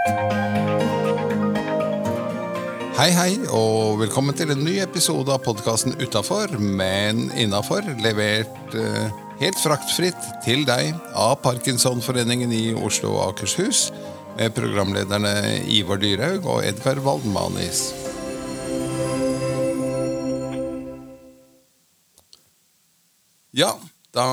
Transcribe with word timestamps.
Hei, 0.00 0.14
hei, 3.12 3.34
og 3.52 4.00
velkommen 4.00 4.32
til 4.36 4.48
en 4.54 4.62
ny 4.64 4.78
episode 4.80 5.28
av 5.28 5.42
podkasten 5.44 5.92
Utafor, 6.00 6.54
men 6.56 7.28
innafor. 7.36 7.84
Levert 8.00 8.72
eh, 8.80 9.12
helt 9.42 9.60
fraktfritt 9.60 10.16
til 10.40 10.64
deg 10.64 10.96
av 11.12 11.44
Parkinsonforeningen 11.44 12.48
i 12.56 12.72
Oslo 12.80 13.12
og 13.18 13.34
Akershus. 13.34 13.92
Med 14.38 14.54
programlederne 14.56 15.60
Ivar 15.68 16.00
Dyrhaug 16.00 16.48
og 16.48 16.64
Edgar 16.64 16.96
Waldmanis. 17.04 17.92
Ja, 23.52 23.76
da 24.16 24.24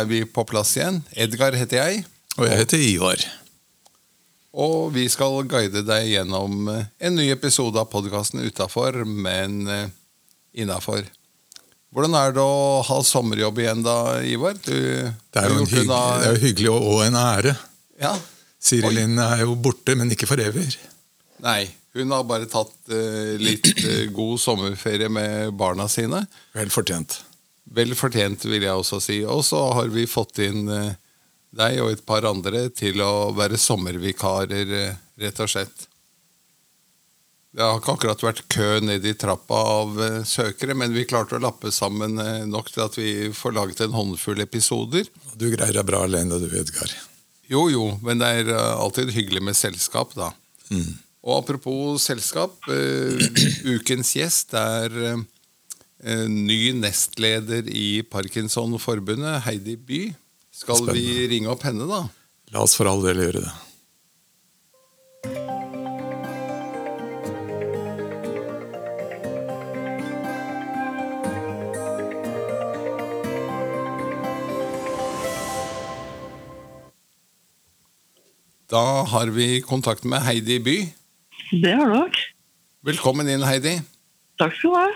er 0.00 0.10
vi 0.10 0.26
på 0.26 0.42
plass 0.50 0.74
igjen. 0.80 1.04
Edgar 1.14 1.54
heter 1.54 1.78
jeg. 1.84 2.02
Og 2.40 2.48
jeg 2.48 2.58
heter 2.64 2.82
Ivar. 2.82 3.22
Og 4.52 4.92
vi 4.92 5.06
skal 5.08 5.40
guide 5.48 5.80
deg 5.88 6.10
gjennom 6.10 6.68
eh, 6.68 6.84
en 7.08 7.16
ny 7.16 7.30
episode 7.32 7.80
av 7.80 7.88
podkasten 7.92 8.42
Utafor, 8.44 9.02
men 9.08 9.62
eh, 9.70 9.88
innafor. 10.60 11.06
Hvordan 11.92 12.16
er 12.16 12.34
det 12.36 12.44
å 12.44 12.82
ha 12.84 12.98
sommerjobb 13.04 13.62
igjen 13.62 13.84
da, 13.84 13.96
Ivar? 14.24 14.56
Du, 14.60 14.72
Det 14.72 15.40
er 15.40 15.48
jo, 15.48 15.64
hyggelig, 15.64 15.86
det 15.88 16.28
er 16.28 16.36
jo 16.36 16.42
hyggelig 16.46 16.70
og, 16.72 16.86
og 16.92 17.02
en 17.06 17.18
ære. 17.20 17.56
Ja. 18.00 18.12
Siri 18.62 18.92
Linn 18.94 19.18
er 19.20 19.42
jo 19.44 19.56
borte, 19.60 19.96
men 19.98 20.12
ikke 20.12 20.28
for 20.30 20.40
evig. 20.40 20.70
Nei, 21.42 21.66
hun 21.96 22.14
har 22.14 22.24
bare 22.24 22.48
tatt 22.48 22.72
uh, 22.94 23.34
litt 23.40 23.72
uh, 23.82 24.06
god 24.14 24.40
sommerferie 24.40 25.10
med 25.12 25.52
barna 25.58 25.88
sine. 25.90 26.22
Vel 26.56 26.72
fortjent. 26.72 27.18
Vel 27.72 27.92
fortjent, 27.98 28.46
vil 28.48 28.64
jeg 28.64 28.72
også 28.72 29.00
si. 29.02 29.18
Og 29.28 29.42
så 29.44 29.60
har 29.76 29.92
vi 29.92 30.06
fått 30.10 30.40
inn 30.44 30.68
eh, 30.72 30.94
deg 31.56 31.80
og 31.84 31.92
et 31.92 32.04
par 32.08 32.26
andre 32.28 32.66
til 32.74 33.00
å 33.04 33.32
være 33.36 33.60
sommervikarer, 33.60 34.76
eh, 34.78 35.00
rett 35.22 35.40
og 35.44 35.50
slett. 35.52 35.88
Det 37.52 37.60
har 37.60 37.76
ikke 37.76 37.92
akkurat 37.98 38.22
vært 38.24 38.46
kø 38.48 38.68
ned 38.80 39.04
i 39.04 39.12
trappa 39.20 39.58
av 39.74 40.00
eh, 40.00 40.20
søkere, 40.28 40.76
men 40.78 40.94
vi 40.96 41.04
klarte 41.08 41.36
å 41.36 41.42
lappe 41.42 41.72
sammen 41.74 42.16
eh, 42.22 42.46
nok 42.48 42.72
til 42.72 42.86
at 42.86 42.96
vi 42.96 43.12
får 43.36 43.56
laget 43.58 43.84
en 43.84 43.96
håndfull 43.98 44.40
episoder. 44.44 45.08
Du 45.36 45.50
greier 45.52 45.76
deg 45.76 45.88
bra 45.88 46.06
alene, 46.06 46.40
du, 46.40 46.48
Edgar. 46.56 46.96
Jo, 47.52 47.66
jo, 47.68 47.84
men 48.00 48.22
det 48.22 48.30
er 48.40 48.54
alltid 48.56 49.12
hyggelig 49.12 49.42
med 49.44 49.58
selskap, 49.58 50.14
da. 50.16 50.30
Og 51.22 51.34
apropos 51.36 52.00
selskap, 52.00 52.54
ukens 53.74 54.14
gjest 54.16 54.54
er 54.56 54.94
ny 56.32 56.72
nestleder 56.80 57.68
i 57.68 58.00
Parkinsonforbundet, 58.08 59.42
Heidi 59.44 59.76
By. 59.76 60.00
Skal 60.52 60.84
vi 60.92 61.28
ringe 61.32 61.48
opp 61.48 61.62
henne, 61.64 61.86
da? 61.88 62.04
La 62.52 62.60
oss 62.66 62.74
for 62.76 62.84
all 62.84 63.00
del 63.00 63.22
gjøre 63.24 63.40
det. 63.40 63.52
Da 78.72 79.04
har 79.08 79.32
vi 79.32 79.60
kontakt 79.60 80.04
med 80.04 80.20
Heidi 80.24 80.58
By. 80.60 80.76
Det 81.64 81.72
har 81.76 81.90
dere. 81.92 82.28
Velkommen 82.84 83.28
inn, 83.28 83.44
Heidi. 83.44 83.78
Takk 84.40 84.54
skal 84.56 84.72
du 84.72 84.76
ha. 84.76 84.86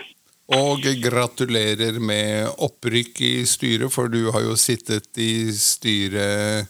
Og 0.55 0.85
gratulerer 1.03 1.97
med 1.99 2.47
opprykk 2.63 3.19
i 3.27 3.31
styret, 3.49 3.91
for 3.91 4.07
du 4.07 4.29
har 4.31 4.45
jo 4.45 4.53
sittet 4.55 5.09
i 5.19 5.51
styret 5.51 6.69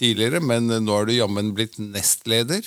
tidligere, 0.00 0.40
men 0.40 0.70
nå 0.86 0.94
er 1.02 1.10
du 1.10 1.12
jammen 1.18 1.50
blitt 1.56 1.76
nestleder. 1.82 2.64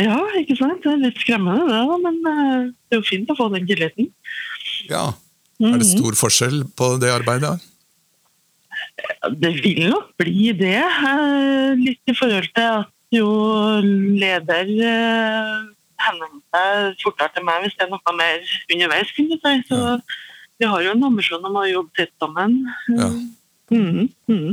Ja, 0.00 0.16
ikke 0.40 0.56
sant? 0.58 0.80
Det 0.82 0.90
er 0.90 1.02
litt 1.04 1.20
skremmende, 1.20 1.68
det, 1.68 1.82
da, 1.84 1.98
men 2.00 2.16
eh, 2.30 2.64
det 2.72 2.96
er 2.96 3.02
jo 3.02 3.06
fint 3.06 3.28
å 3.30 3.36
få 3.38 3.50
den 3.52 3.68
tilliten. 3.68 4.08
Ja, 4.88 5.04
Er 5.62 5.76
det 5.78 5.86
stor 5.86 6.16
forskjell 6.18 6.64
på 6.76 6.94
det 7.02 7.12
arbeidet? 7.14 7.58
Det 9.38 9.52
vil 9.60 9.84
nok 9.92 10.10
bli 10.18 10.48
det. 10.56 10.80
eh, 10.80 11.76
Litt 11.78 12.10
i 12.10 12.16
forhold 12.16 12.48
til 12.56 12.66
at 12.80 12.90
jo 13.14 13.28
leder 14.18 14.66
henvender 16.04 16.92
seg 16.94 17.04
fortere 17.04 17.32
til 17.34 17.46
meg 17.46 17.64
hvis 17.64 17.76
det 17.78 17.86
er 17.86 17.92
noe 17.92 18.16
mer 18.18 18.42
underveis. 18.74 19.14
du 19.16 19.36
si. 19.36 19.54
Så 19.68 19.80
vi 20.60 20.68
har 20.70 20.84
jo 20.84 20.94
en 20.94 21.08
ambisjon 21.10 21.48
om 21.48 21.60
å 21.60 21.64
jobbe 21.68 21.96
tett 21.98 22.12
sammen. 22.22 22.60
Ja. 22.94 23.08
Mm, 23.72 24.10
mm. 24.30 24.52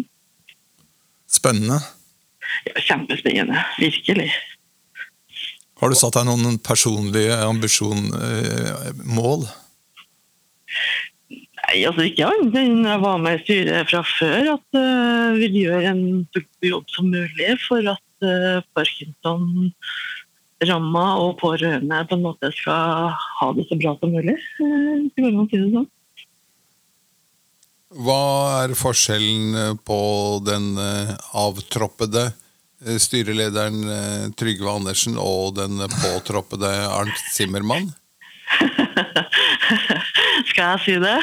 Spennende. 1.31 1.81
Ja, 2.67 2.81
kjempespennende. 2.81 3.61
Virkelig. 3.79 4.31
Har 5.81 5.90
du 5.90 5.97
satt 5.97 6.17
deg 6.17 6.28
noen 6.28 6.59
personlige 6.61 7.38
ambisjon, 7.41 8.11
eh. 8.13 8.91
Nei, 11.72 11.85
altså 11.88 12.06
ikke 12.06 12.28
annet 12.28 12.57
enn 12.59 12.85
jeg 12.85 13.01
var 13.01 13.22
med 13.22 13.40
i 13.40 13.41
styret 13.45 13.90
fra 13.90 14.01
før, 14.06 14.50
at 14.57 14.78
uh, 14.78 15.38
vi 15.40 15.47
gjør 15.63 15.88
en 15.94 16.03
jobb 16.67 16.90
som 16.91 17.09
mulig 17.13 17.56
for 17.63 17.88
at 17.94 18.28
uh, 18.28 18.59
Parkinson-ramma 20.61 21.17
og 21.17 21.39
pårørende 21.39 22.05
på 22.07 22.16
en 22.16 22.22
måte 22.22 22.51
skal 22.53 23.09
ha 23.17 23.47
det 23.55 23.66
så 23.67 23.77
bra 23.79 23.95
som 23.99 24.11
mulig. 24.13 24.38
Det 24.59 25.17
går 25.17 25.31
an 25.31 25.41
å 25.41 25.47
si 25.49 25.57
det 25.57 25.72
sånn. 25.73 25.89
Hva 27.91 28.63
er 28.63 28.75
forskjellen 28.77 29.79
på 29.83 29.97
den 30.45 30.77
eh, 30.79 31.11
avtroppede 31.35 32.29
eh, 32.85 32.95
styrelederen 32.95 33.81
eh, 33.83 34.29
Trygve 34.38 34.72
Andersen 34.72 35.17
og 35.19 35.57
den 35.57 35.81
påtroppede 35.97 36.69
Arnt 36.88 37.19
Zimmermann? 37.33 37.89
Skal 40.50 40.63
jeg 40.63 40.79
si 40.85 40.95
det? 41.01 41.17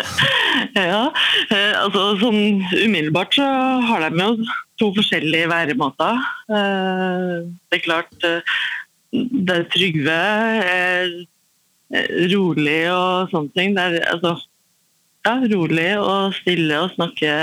ja. 0.78 1.04
eh, 1.50 1.74
altså 1.80 2.04
sånn 2.20 2.62
umiddelbart 2.84 3.36
så 3.36 3.48
har 3.88 4.06
de 4.06 4.22
jo 4.22 4.48
to 4.80 4.90
forskjellige 4.96 5.50
væremåter. 5.52 6.24
Eh, 6.50 7.36
det 7.70 7.78
er 7.78 7.84
klart 7.84 8.26
eh, 8.26 8.56
det 9.14 9.60
er 9.60 9.70
Trygve 9.70 10.18
er 10.64 11.14
rolig 12.32 12.80
og 12.90 13.30
sånne 13.30 13.54
ting. 13.54 13.76
Det 13.76 13.84
er 13.84 14.10
altså 14.14 14.36
ja, 15.24 15.38
rolig 15.54 15.90
og 16.00 16.34
stille 16.40 16.80
og 16.84 16.94
snakke 16.96 17.34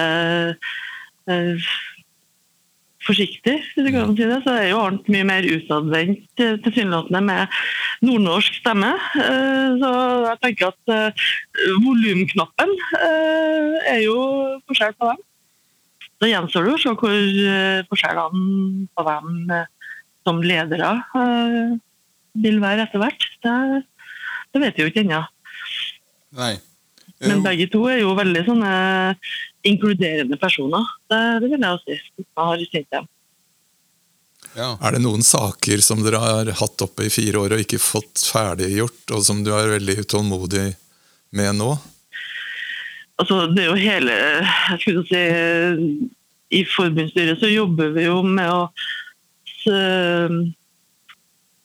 forsiktig, 3.05 3.55
hvis 3.73 3.87
du 3.87 3.91
kan 3.93 4.13
si 4.15 4.27
det. 4.29 4.39
Så 4.45 4.53
er 4.53 4.69
jo 4.71 4.81
Arnt 4.81 5.09
mye 5.11 5.25
mer 5.27 5.45
utadvendt 5.47 6.25
tilsynelatende 6.37 7.21
med 7.25 7.59
nordnorsk 8.05 8.59
stemme. 8.61 8.91
Eh, 9.17 9.67
Så 9.81 9.91
jeg 10.27 10.39
tenker 10.45 10.71
at 10.71 10.93
eh, 10.93 11.27
volumknappen 11.83 12.73
eh, 12.99 13.93
er 13.95 14.01
jo 14.05 14.17
forskjell 14.69 14.95
på 14.97 15.11
dem. 15.11 15.21
Så 16.21 16.29
gjenstår 16.29 16.67
det 16.67 16.73
å 16.75 16.81
se 16.81 16.91
hvor 16.93 17.85
forskjellene 17.89 18.83
på 18.93 19.05
dem 19.07 19.53
som 20.21 20.41
ledere 20.45 20.91
vil 22.43 22.59
være 22.61 22.85
etter 22.85 23.01
hvert. 23.01 23.25
Det, 23.41 23.55
det 24.53 24.61
vet 24.61 24.77
vi 24.77 24.85
jo 24.85 24.91
ikke 24.91 25.01
ennå. 25.01 25.23
Men 27.25 27.41
begge 27.45 27.65
to 27.73 27.81
er 27.89 28.03
jo 28.03 28.13
veldig 28.17 28.43
sånne 28.45 28.73
inkluderende 29.67 30.37
personer. 30.41 30.85
Det, 31.09 31.21
det 31.43 31.49
vil 31.51 31.65
jeg 31.65 31.81
si. 31.85 31.97
Jeg 32.21 32.37
har 32.37 32.63
kjent 32.71 32.95
dem. 32.97 33.09
Ja. 34.57 34.73
Er 34.83 34.95
det 34.95 35.03
noen 35.03 35.23
saker 35.23 35.83
som 35.85 36.01
dere 36.03 36.19
har 36.19 36.49
hatt 36.59 36.83
oppe 36.83 37.05
i 37.07 37.13
fire 37.13 37.39
år 37.45 37.55
og 37.55 37.63
ikke 37.63 37.79
fått 37.79 38.25
ferdiggjort, 38.33 39.03
og 39.15 39.23
som 39.23 39.43
du 39.45 39.53
er 39.55 39.77
veldig 39.77 40.01
utålmodig 40.03 40.65
med 41.37 41.55
nå? 41.59 41.71
Altså, 43.21 43.45
det 43.53 43.63
er 43.63 43.69
jo 43.69 43.77
hele 43.79 44.15
jeg 44.17 44.81
skulle 44.81 45.05
si, 45.07 45.21
I 46.57 46.63
forbundsstyret 46.67 47.39
så 47.39 47.51
jobber 47.51 47.93
vi 47.95 48.07
jo 48.07 48.17
med 48.25 48.49
å 48.49 48.63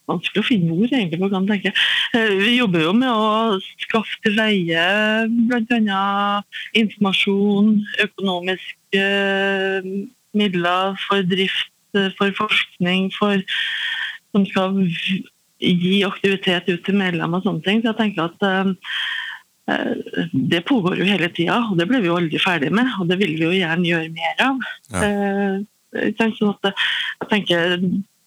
Vanskelig 0.06 0.42
å 0.42 0.46
finne 0.46 0.74
ord, 0.74 0.92
egentlig. 0.92 1.18
på 1.18 1.26
hva 1.26 1.40
man 1.40 1.48
tenker. 1.50 1.74
Eh, 2.14 2.34
Vi 2.38 2.56
jobber 2.56 2.84
jo 2.84 2.92
med 2.94 3.10
å 3.10 3.58
skaffe 3.82 4.20
til 4.22 4.36
veie 4.38 4.84
bl.a. 5.50 6.02
informasjon, 6.78 7.72
økonomiske 8.06 9.02
eh, 9.02 9.90
midler 10.36 10.94
for 11.08 11.26
drift, 11.26 11.72
eh, 11.98 12.12
for 12.18 12.30
forskning, 12.38 13.10
for, 13.18 13.42
som 14.30 14.46
skal 14.46 14.78
gi 15.58 16.04
aktivitet 16.06 16.68
ut 16.70 16.84
til 16.86 17.00
medlemmer 17.00 17.40
og 17.40 17.48
sånne 17.48 17.66
ting. 17.66 17.82
Så 17.82 17.90
jeg 17.90 18.02
tenker 18.04 18.30
at 18.30 18.74
Det 20.30 20.60
pågår 20.62 21.00
jo 21.00 21.04
hele 21.08 21.26
tida, 21.34 21.56
og 21.72 21.78
det 21.80 21.88
blir 21.90 21.98
vi 21.98 22.06
jo 22.06 22.14
aldri 22.14 22.38
ferdig 22.38 22.68
med. 22.70 22.86
Og 23.00 23.08
det 23.10 23.16
vil 23.18 23.32
vi 23.34 23.48
jo 23.48 23.50
gjerne 23.50 23.88
gjøre 23.88 24.12
mer 24.14 24.42
av. 24.44 24.60
Ja. 24.92 26.12
Sånn 26.14 26.52
at 26.52 26.68
jeg 26.70 27.28
tenker 27.32 27.74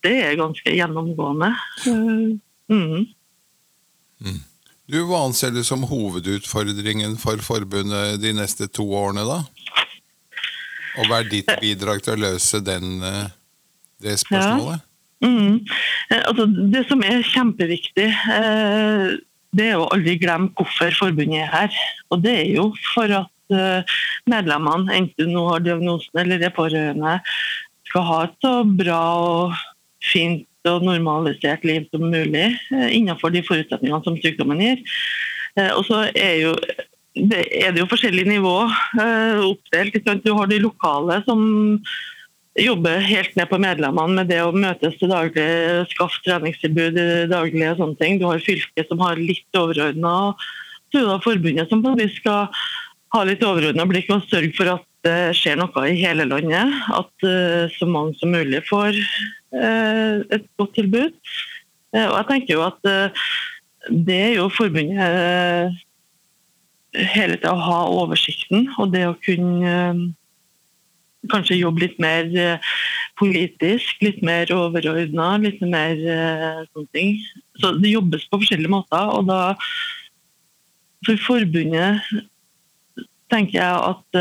det 0.05 0.15
er 0.25 0.37
ganske 0.39 0.75
gjennomgående. 0.75 1.53
Mm. 1.87 2.39
mm. 2.71 3.07
Du, 4.89 4.97
Hva 5.05 5.21
anser 5.27 5.53
du 5.53 5.61
som 5.65 5.83
hovedutfordringen 5.85 7.17
for 7.21 7.41
forbundet 7.45 8.17
de 8.23 8.33
neste 8.33 8.65
to 8.73 8.87
årene, 8.97 9.21
da? 9.27 9.43
Og 10.97 11.07
hva 11.07 11.21
er 11.21 11.29
ditt 11.29 11.51
bidrag 11.61 12.01
til 12.03 12.15
å 12.15 12.23
løse 12.25 12.61
den, 12.65 12.97
eh, 13.05 13.29
det 14.01 14.17
spørsmålet? 14.23 14.81
Mm. 15.21 15.59
Eh, 16.09 16.23
altså, 16.23 16.47
det 16.73 16.85
som 16.89 17.03
er 17.05 17.21
kjempeviktig, 17.27 18.07
eh, 18.09 19.05
det 19.53 19.67
er 19.67 19.77
å 19.77 19.89
aldri 19.93 20.17
glemme 20.21 20.51
hvorfor 20.57 20.95
forbundet 20.97 21.43
er 21.43 21.53
her. 21.53 21.79
Og 22.09 22.23
det 22.23 22.35
er 22.39 22.49
jo 22.55 22.71
for 22.93 23.09
at 23.23 23.35
medlemmene, 24.29 24.93
enten 24.93 25.25
du 25.25 25.31
nå 25.33 25.47
har 25.49 25.63
diagnosen 25.65 26.19
eller 26.21 26.43
er 26.45 26.53
pårørende, 26.53 27.15
skal 27.89 28.03
ha 28.05 28.17
et 28.27 28.35
så 28.45 28.51
bra 28.77 28.99
og 29.17 29.55
fint 30.03 30.47
og 30.67 30.83
normalisert 30.83 31.63
liv 31.67 31.87
som 31.93 32.05
mulig 32.11 32.45
eh, 32.51 32.87
innenfor 32.97 33.33
de 33.33 33.43
forutsetningene 33.45 34.03
som 34.05 34.17
sykdommen 34.19 34.61
gir. 34.63 34.83
Eh, 35.55 35.71
og 35.75 35.85
så 35.87 36.05
er, 36.11 36.35
jo, 36.43 36.53
det, 37.15 37.45
er 37.61 37.73
det 37.73 37.83
jo 37.83 37.89
forskjellige 37.91 38.33
nivå 38.33 38.55
eh, 38.67 39.43
oppdelt. 39.45 39.99
Du 40.25 40.33
har 40.35 40.51
de 40.51 40.61
lokale 40.63 41.21
som 41.27 41.43
jobber 42.59 42.99
helt 43.05 43.37
ned 43.39 43.47
på 43.47 43.59
medlemmene 43.61 44.19
med 44.19 44.31
det 44.33 44.41
å 44.43 44.51
møtes 44.51 44.97
til 44.99 45.11
daglig, 45.13 45.47
skaffe 45.93 46.19
treningstilbud 46.25 46.97
daglig 47.31 47.69
og 47.69 47.79
sånne 47.79 48.01
ting. 48.01 48.19
Du 48.19 48.27
har 48.27 48.43
fylket 48.43 48.89
som 48.89 48.99
har 49.05 49.21
litt 49.21 49.47
overordna, 49.55 50.15
og 50.31 50.91
du 50.91 51.03
har 51.05 51.23
forbundet 51.23 51.71
som 51.71 51.83
på 51.85 51.93
en 51.93 52.01
vis 52.01 52.17
skal 52.19 52.49
ha 53.15 53.23
litt 53.25 53.45
overordna 53.45 53.87
blikk 53.89 54.11
og 54.11 54.27
sørge 54.27 54.51
for 54.57 54.75
at 54.75 54.85
det 55.07 55.31
skjer 55.37 55.55
noe 55.61 55.85
i 55.87 55.95
hele 56.01 56.25
landet. 56.27 56.73
At 56.91 57.27
så 57.77 57.87
mange 57.87 58.17
som 58.19 58.33
mulig 58.35 58.59
får 58.67 58.97
et 59.51 60.45
godt 60.59 60.75
tilbud. 60.77 61.15
Uh, 61.95 62.05
og 62.05 62.15
jeg 62.19 62.27
tenker 62.29 62.53
jo 62.53 62.65
at 62.67 62.89
det 63.89 64.17
er 64.17 64.33
jo 64.37 64.49
forbundet 64.53 65.77
hele 66.93 67.37
tida 67.37 67.53
å 67.53 67.63
ha 67.63 67.79
oversikten 68.01 68.67
og 68.81 68.91
det 68.93 69.05
å 69.07 69.17
kunne 69.23 70.11
kanskje 71.29 71.57
jobbe 71.59 71.83
litt 71.83 71.97
mer 72.01 72.29
politisk, 73.19 73.97
litt 74.05 74.21
mer 74.25 74.51
overordna, 74.55 75.31
litt 75.41 75.61
mer 75.61 75.97
sånne 76.69 76.91
ting. 76.95 77.17
Så 77.59 77.73
det 77.79 77.91
jobbes 77.95 78.27
på 78.29 78.39
forskjellige 78.41 78.71
måter. 78.71 79.15
og 79.17 79.27
da 79.31 79.55
for 81.05 81.19
forbundet 81.23 82.03
tenker 83.31 83.59
jeg 83.59 83.75
at 83.91 84.19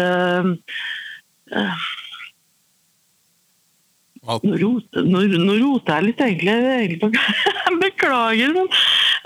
uh, 4.28 4.42
nå, 4.44 4.58
roter, 4.60 5.06
nå, 5.06 5.24
nå, 5.34 5.56
roter 5.62 5.98
jeg 5.98 6.08
litt, 6.10 6.22
egentlig. 6.24 6.58
egentlig 6.84 7.80
Beklager, 7.82 8.54
men 8.54 8.68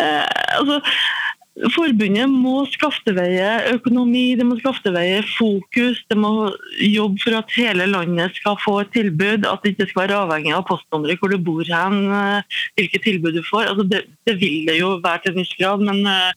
eh, 0.02 0.25
altså, 0.58 0.81
Forbundet 1.75 2.31
må 2.32 2.62
skafteveie 2.72 3.75
økonomi, 3.75 4.32
det 4.40 4.46
må 4.49 4.56
skafteveie 4.56 5.19
fokus. 5.34 5.99
Det 6.08 6.16
må 6.16 6.31
jobbe 6.81 7.20
for 7.20 7.37
at 7.37 7.52
hele 7.58 7.84
landet 7.90 8.38
skal 8.38 8.56
få 8.62 8.78
et 8.81 8.94
tilbud. 8.96 9.44
At 9.44 9.60
det 9.60 9.75
ikke 9.75 9.90
skal 9.90 10.06
være 10.06 10.22
avhengig 10.22 10.54
av 10.56 10.64
postnummeret 10.70 11.20
hvor 11.20 11.28
du 11.28 11.37
bor 11.44 11.69
hen, 11.69 12.08
hvilket 12.81 13.04
tilbud 13.04 13.37
du 13.37 13.43
får. 13.44 13.69
Altså, 13.75 13.84
det, 13.84 14.00
det, 14.25 14.38
vil 14.40 14.64
det 14.70 14.78
jo 14.81 14.94
være 15.04 15.26
til 15.26 15.34
en 15.34 15.43
viss 15.43 15.52
grad, 15.60 15.84
men 15.84 16.00
Eh, 16.08 16.32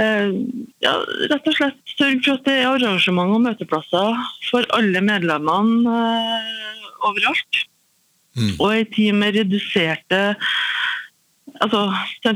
ja, 0.00 0.92
rett 1.28 1.48
og 1.48 1.56
slett 1.56 1.82
sørge 1.98 2.22
for 2.24 2.38
at 2.38 2.46
det 2.46 2.54
er 2.60 2.70
arrangement 2.70 3.34
og 3.36 3.42
møteplasser 3.44 4.22
for 4.48 4.66
alle 4.76 5.02
medlemmene 5.04 5.92
uh, 5.92 6.86
overalt. 7.08 7.66
Mm. 8.32 8.54
Og 8.56 8.68
i 8.78 8.86
tid 8.88 9.12
med 9.20 9.36
reduserte 9.36 10.20
altså, 11.60 11.82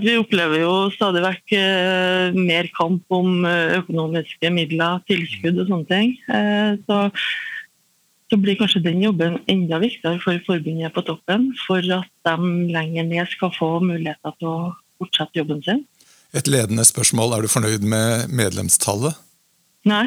Vi 0.03 0.19
opplever 0.21 0.61
jo 0.61 0.75
stadig 0.93 1.23
vekk 1.25 1.57
uh, 1.57 2.37
mer 2.37 2.69
kamp 2.77 3.17
om 3.17 3.47
økonomiske 3.49 4.53
midler, 4.53 5.01
tilskudd 5.09 5.63
og 5.63 5.71
sånne 5.73 5.89
ting. 5.89 6.17
Uh, 6.29 6.77
så, 6.85 7.01
så 8.29 8.41
blir 8.43 8.61
kanskje 8.61 8.85
den 8.85 9.01
jobben 9.01 9.41
enda 9.49 9.81
viktigere 9.81 10.21
for 10.21 10.45
forbundet 10.45 10.93
på 10.93 11.07
toppen, 11.09 11.53
for 11.65 11.81
at 11.81 12.13
de 12.29 12.55
lenger 12.77 13.09
ned 13.09 13.33
skal 13.33 13.55
få 13.57 13.79
muligheter 13.81 14.37
til 14.37 14.53
å 14.53 14.59
fortsette 15.01 15.41
jobben 15.41 15.65
sin. 15.65 15.87
Et 16.37 16.49
ledende 16.53 16.85
spørsmål 16.85 17.33
er 17.33 17.45
du 17.45 17.49
fornøyd 17.49 17.85
med 17.89 18.29
medlemstallet? 18.29 19.17
Nei. 19.89 20.05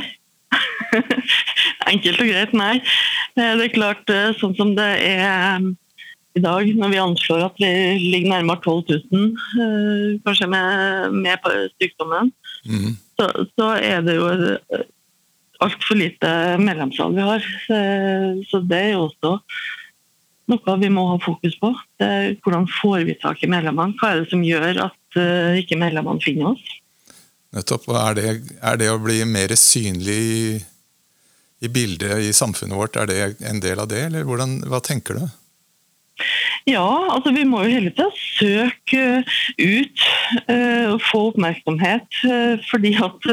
Enkelt 1.92 2.22
og 2.22 2.30
greit, 2.30 2.54
nei. 2.54 2.76
Det 3.38 3.48
er 3.50 3.74
klart, 3.74 4.04
eh, 4.14 4.30
sånn 4.38 4.54
som 4.58 4.76
det 4.78 4.90
er 5.08 5.24
eh, 5.26 5.70
i 6.38 6.44
dag, 6.44 6.70
når 6.78 6.94
vi 6.94 7.02
anslår 7.02 7.48
at 7.48 7.58
vi 7.58 7.72
ligger 8.12 8.36
nærmere 8.36 8.62
12 8.62 8.84
000, 9.10 9.26
eh, 9.64 10.20
kanskje 10.28 10.50
med, 10.54 11.18
med 11.26 11.50
sykdommen, 11.82 12.30
mm. 12.70 12.94
så, 13.18 13.30
så, 13.58 13.72
er 13.82 14.06
det 14.06 14.20
jo 14.20 14.30
altfor 15.66 15.98
lite 15.98 16.30
medlemstall 16.62 17.18
vi 17.18 17.26
har. 17.26 17.50
Så 18.48 18.62
det 18.70 18.84
er 18.86 18.94
jo 18.94 19.08
også 19.10 19.34
noe 20.50 20.78
vi 20.82 20.90
må 20.94 21.06
ha 21.12 21.20
fokus 21.24 21.56
på. 21.62 21.74
hvordan 22.00 22.68
får 22.82 23.06
vi 23.08 23.16
tak 23.22 23.44
i 23.44 23.50
medlemmene? 23.52 23.96
Hva 24.00 24.14
er 24.14 24.24
det 24.24 24.32
som 24.32 24.44
gjør 24.46 24.84
at 24.88 25.00
uh, 25.18 25.58
ikke 25.60 25.80
medlemmene 25.80 26.24
finner 26.24 26.54
oss. 26.54 26.78
Nettopp. 27.56 27.88
og 27.90 27.98
er 27.98 28.18
det, 28.20 28.30
er 28.62 28.78
det, 28.78 28.92
å 28.94 29.02
bli 29.02 29.24
mer 29.26 29.56
synlig 29.58 30.20
i, 30.20 30.62
i, 31.66 31.70
bildet 31.74 32.22
i 32.28 32.34
samfunnet 32.36 32.78
vårt, 32.78 33.00
er 33.00 33.10
det 33.10 33.20
en 33.50 33.62
del 33.64 33.82
av 33.82 33.90
det, 33.90 34.06
eller 34.10 34.28
hvordan, 34.28 34.60
hva 34.70 34.82
tenker 34.86 35.18
du? 35.18 35.26
Ja, 36.68 36.86
altså 37.16 37.32
vi 37.32 37.46
må 37.48 37.64
jo 37.64 37.72
hele 37.72 37.94
tida 37.96 38.10
søke 38.12 39.24
ut 39.58 40.04
uh, 40.52 40.92
og 40.92 41.00
få 41.08 41.22
oppmerksomhet. 41.32 42.20
Fordi 42.68 42.92
at 43.00 43.30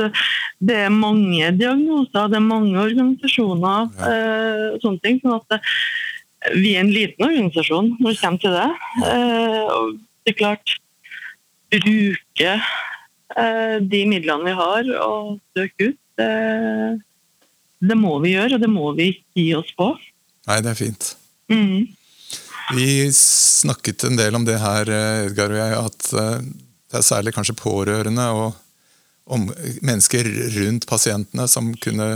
det 0.65 0.79
er 0.87 0.95
mange 0.95 1.51
diagnoser, 1.59 2.31
det 2.31 2.39
er 2.39 2.47
mange 2.47 2.79
organisasjoner. 2.81 3.91
Ja. 3.99 4.79
sånne 4.81 5.03
ting, 5.03 5.19
sånn 5.21 5.37
at 5.37 5.59
vi 6.55 6.75
er 6.77 6.85
en 6.85 6.93
liten 6.95 7.27
organisasjon 7.27 7.93
når 7.99 8.13
det 8.13 8.21
kommer 8.21 8.43
til 8.43 8.55
det. 8.55 8.69
det 10.27 10.33
er 10.33 10.39
klart, 10.39 10.77
bruke 11.73 12.53
eh, 13.37 13.77
de 13.83 14.03
midlene 14.09 14.47
vi 14.47 14.57
har 14.57 14.91
og 15.03 15.37
søke 15.57 15.91
ut. 15.91 16.01
Det, 16.17 16.31
det, 17.85 17.97
må 18.01 18.15
vi 18.23 18.33
gjøre, 18.33 18.57
og 18.57 18.63
det 18.63 18.71
må 18.73 18.93
vi 18.97 19.11
gi 19.37 19.51
oss 19.59 19.73
på. 19.77 19.91
Nei, 20.49 20.61
det 20.65 20.73
er 20.73 20.79
fint. 20.79 21.11
Mm. 21.53 21.91
Vi 22.77 22.87
snakket 23.15 24.07
en 24.09 24.17
del 24.19 24.39
om 24.39 24.47
det 24.47 24.57
her, 24.63 24.89
Edgar 25.27 25.53
og 25.53 25.61
jeg, 25.61 25.83
at 25.83 26.09
eh, 26.23 26.47
det 26.87 27.01
er 27.01 27.11
særlig 27.11 27.35
kanskje 27.37 27.59
pårørende 27.59 28.31
og 28.39 28.49
om, 29.27 29.49
mennesker 29.83 30.29
rundt 30.55 30.87
pasientene 30.89 31.49
som 31.51 31.73
kunne 31.83 32.09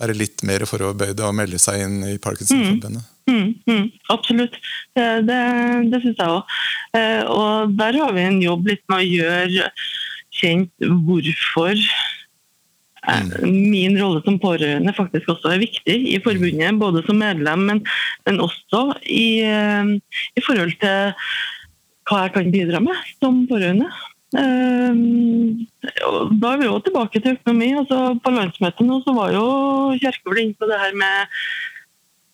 være 0.00 0.16
litt 0.16 0.42
mer 0.46 0.64
forberedt 0.68 1.20
og 1.24 1.36
melde 1.36 1.60
seg 1.62 1.84
inn 1.84 2.00
i 2.06 2.16
Parkinsonforbundet. 2.22 3.04
Mm. 3.04 3.12
Mm, 3.26 3.54
mm, 3.66 3.86
absolutt. 4.14 4.54
Det, 4.94 5.06
det, 5.26 5.38
det 5.90 6.02
syns 6.02 6.20
jeg 6.20 6.34
òg. 6.34 6.58
Eh, 6.94 7.22
og 7.26 7.72
der 7.78 7.98
har 7.98 8.12
vi 8.14 8.26
en 8.26 8.42
jobb 8.44 8.68
litt 8.70 8.84
med 8.92 9.02
å 9.02 9.08
gjøre 9.08 9.70
kjent 10.36 10.86
hvorfor 11.08 11.72
eh, 11.74 13.24
mm. 13.26 13.56
min 13.72 13.98
rolle 13.98 14.22
som 14.26 14.38
pårørende 14.42 14.94
faktisk 14.96 15.32
også 15.34 15.56
er 15.56 15.64
viktig 15.64 15.98
i 16.12 16.20
forbundet. 16.22 16.78
Både 16.82 17.02
som 17.08 17.18
medlem, 17.22 17.66
men, 17.70 17.82
men 18.28 18.42
også 18.44 18.84
i, 19.02 19.42
eh, 19.42 19.96
i, 20.36 20.44
forhold 20.44 20.76
til 20.82 21.16
hva 22.06 22.26
jeg 22.26 22.36
kan 22.36 22.52
bidra 22.54 22.84
med 22.84 23.14
som 23.18 23.42
pårørende. 23.50 23.90
Da 24.34 24.40
er 26.50 26.58
vi 26.58 26.66
jo 26.66 26.80
tilbake 26.82 27.20
til 27.22 27.36
økonomi. 27.36 27.70
Altså, 27.78 28.18
på 28.22 28.32
landsmøtet 28.34 28.86
nå 28.86 29.00
så 29.04 29.14
var 29.16 29.34
jo 29.36 29.46
Kjerkol 30.02 30.42
inne 30.42 30.58
på 30.58 30.68
det 30.70 30.80
her 30.82 30.94
med 30.98 31.16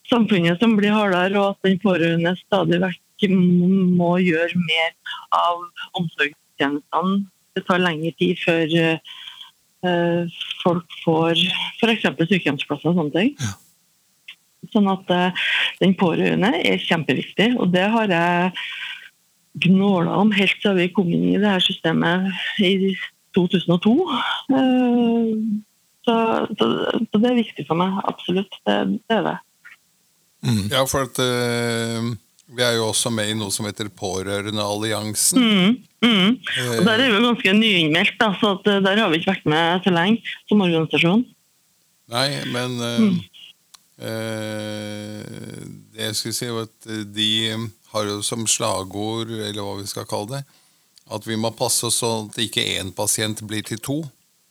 samfunnet 0.09 0.61
som 0.61 0.77
blir 0.77 0.95
hardere, 0.95 1.39
og 1.41 1.49
at 1.55 1.69
den 1.69 1.79
pårørende 1.83 2.35
stadig 2.41 2.81
vekk 2.83 3.29
må 3.31 4.17
gjøre 4.19 4.59
mer 4.59 4.91
av 5.37 5.61
omsorgstjenestene. 6.01 7.27
Det 7.53 7.67
tar 7.69 7.83
lengre 7.85 8.13
tid 8.17 8.39
før 8.41 8.67
uh, 9.85 10.39
folk 10.63 10.97
får 11.05 11.37
f.eks. 11.81 12.07
sykehjemsplasser 12.09 12.89
og 12.91 12.97
sånne 12.97 13.15
ting. 13.15 13.35
Ja. 13.37 13.53
Sånn 14.73 14.89
at 14.89 15.13
uh, 15.13 15.45
den 15.83 15.93
pårørende 16.01 16.55
er 16.57 16.81
kjempeviktig, 16.81 17.53
og 17.61 17.75
det 17.77 17.85
har 17.93 18.09
jeg 18.17 18.53
gnåla 19.55 20.17
om 20.17 20.33
helt 20.33 20.57
siden 20.63 20.81
vi 20.81 20.93
kom 20.95 21.11
inn 21.13 21.29
i 21.35 21.41
det 21.41 21.51
her 21.51 21.63
systemet 21.63 22.31
i 22.65 22.95
2002. 23.37 23.93
Uh, 23.93 24.59
eh, 24.59 25.31
så, 26.03 26.17
så, 26.59 26.69
så, 27.13 27.21
det 27.21 27.31
er 27.31 27.39
viktig 27.39 27.67
for 27.69 27.79
meg, 27.79 28.01
absolutt. 28.09 28.55
Det, 28.67 28.77
det 29.09 29.19
er 29.19 29.25
det. 29.29 29.39
Mm. 30.43 30.65
Ja, 30.73 30.83
for 30.91 31.07
at 31.07 31.21
uh, 31.23 32.13
vi 32.53 32.65
er 32.67 32.77
jo 32.77 32.89
også 32.91 33.13
med 33.15 33.31
i 33.31 33.37
noe 33.39 33.55
som 33.55 33.69
heter 33.69 33.93
Pårørendealliansen. 33.97 35.43
Mm. 35.43 35.77
Mm. 36.03 36.33
Og 36.79 36.83
Der 36.89 36.97
er 36.97 37.05
vi 37.05 37.13
jo 37.15 37.27
ganske 37.29 37.55
nyinnmeldt, 37.57 38.17
da, 38.21 38.33
så 38.41 38.57
at, 38.57 38.67
uh, 38.67 38.81
der 38.85 39.05
har 39.05 39.13
vi 39.13 39.21
ikke 39.21 39.37
vært 39.37 39.53
med 39.53 39.87
så 39.87 39.95
lenge 39.95 40.35
som 40.51 40.65
organisasjon. 40.65 41.23
Nei, 42.13 42.27
men 42.53 42.75
uh, 42.83 43.13
det 45.95 46.09
jeg 46.09 46.19
skulle 46.19 46.37
si, 46.37 46.51
var 46.51 46.67
at 46.67 46.91
de 47.15 47.31
har 47.93 48.09
jo 48.09 48.19
som 48.25 48.47
slagord, 48.49 49.31
eller 49.31 49.61
hva 49.61 49.77
vi 49.81 49.87
skal 49.91 50.09
kalle 50.09 50.39
det, 50.39 50.43
at 51.13 51.29
vi 51.29 51.37
må 51.37 51.51
passe 51.57 51.87
oss 51.89 52.01
sånn 52.01 52.31
at 52.31 52.41
ikke 52.41 52.65
én 52.79 52.93
pasient 52.97 53.43
blir 53.49 53.65
til 53.67 53.81
to. 53.83 54.01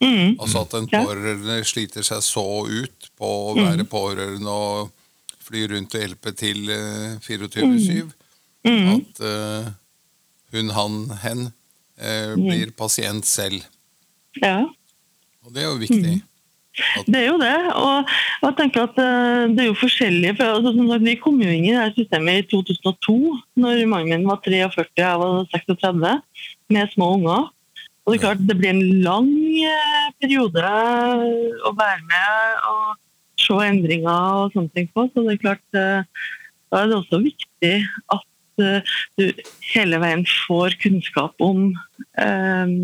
Mm. 0.02 0.38
Altså 0.42 0.64
at 0.64 0.74
en 0.78 0.88
pårørende 0.90 1.60
sliter 1.66 2.06
seg 2.06 2.22
så 2.26 2.44
ut 2.66 3.08
på 3.18 3.28
å 3.28 3.54
være 3.54 3.84
mm. 3.84 3.90
pårørende 3.90 4.50
og 4.50 4.90
fly 5.42 5.64
rundt 5.70 5.94
og 5.94 6.04
hjelpe 6.04 6.32
til 6.38 6.70
24-7. 7.22 7.62
Eh, 7.62 8.10
mm. 8.66 8.72
Mm. 8.72 8.90
At 8.94 9.22
uh, 9.26 9.70
hun, 10.54 10.74
han, 10.74 10.98
hen 11.22 11.46
uh, 11.48 12.34
blir 12.38 12.74
pasient 12.78 13.26
selv. 13.26 13.62
Ja. 14.42 14.62
Og 15.42 15.54
det 15.54 15.64
er 15.64 15.70
jo 15.70 15.80
viktig. 15.82 16.20
Det 17.06 17.18
er 17.18 17.26
jo 17.28 17.38
det. 17.40 17.56
Og 17.76 18.12
jeg 18.46 18.56
tenker 18.58 18.86
at 18.86 19.00
eh, 19.02 19.52
det 19.52 19.64
er 19.64 19.68
jo 19.68 19.78
forskjellig. 19.78 20.34
For, 20.38 20.58
altså, 20.58 20.98
vi 21.04 21.16
kom 21.20 21.40
jo 21.42 21.52
inn 21.52 21.66
i 21.68 21.74
det 21.76 21.90
systemet 21.98 22.42
i 22.42 22.46
2002, 22.52 23.16
når 23.60 23.82
mannen 23.90 24.22
min 24.22 24.28
var 24.28 24.40
43 24.44 24.86
og 24.86 25.02
jeg 25.02 25.20
var 25.22 25.50
36, 25.52 26.14
med 26.72 26.94
små 26.94 27.12
unger. 27.18 27.50
Og 28.02 28.12
det 28.12 28.18
er 28.18 28.24
klart, 28.24 28.44
det 28.48 28.58
blir 28.58 28.72
en 28.72 29.02
lang 29.04 29.30
eh, 29.62 30.08
periode 30.22 30.74
å 31.68 31.74
være 31.78 32.02
med 32.08 32.68
og 32.72 32.96
se 33.42 33.58
endringer 33.68 34.40
og 34.40 34.56
sånne 34.56 34.72
ting 34.74 34.88
på. 34.94 35.06
Så 35.12 35.26
det 35.26 35.36
er 35.36 35.44
klart, 35.44 35.64
eh, 35.76 36.26
da 36.72 36.82
er 36.82 36.90
det 36.90 36.98
også 37.02 37.22
viktig 37.22 37.74
at 38.16 38.28
du 38.60 39.28
hele 39.72 39.98
veien 40.02 40.24
får 40.28 40.74
kunnskap 40.82 41.40
om 41.44 41.70
eh, 42.20 42.74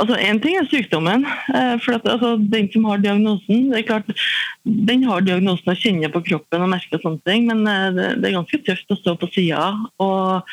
Altså, 0.00 0.16
Én 0.16 0.40
ting 0.40 0.56
er 0.56 0.68
sykdommen. 0.68 1.26
eh, 1.54 1.76
for 1.84 1.98
at, 1.98 2.06
altså, 2.08 2.36
Den 2.40 2.72
som 2.72 2.84
har 2.84 2.96
diagnosen, 2.96 3.70
det 3.70 3.78
er 3.78 3.88
klart, 3.90 4.08
den 4.64 5.02
har 5.04 5.20
diagnosen 5.20 5.68
og 5.68 5.76
kjenner 5.76 6.12
på 6.12 6.24
kroppen 6.24 6.62
og 6.64 6.72
merker 6.72 7.02
sånne 7.02 7.20
ting, 7.26 7.46
men 7.46 7.66
eh, 7.68 7.90
det, 7.92 8.06
det 8.22 8.30
er 8.30 8.38
ganske 8.38 8.62
tøft 8.64 8.94
å 8.94 8.96
stå 8.96 9.16
på 9.20 9.28
sida 9.34 9.74
og 10.00 10.48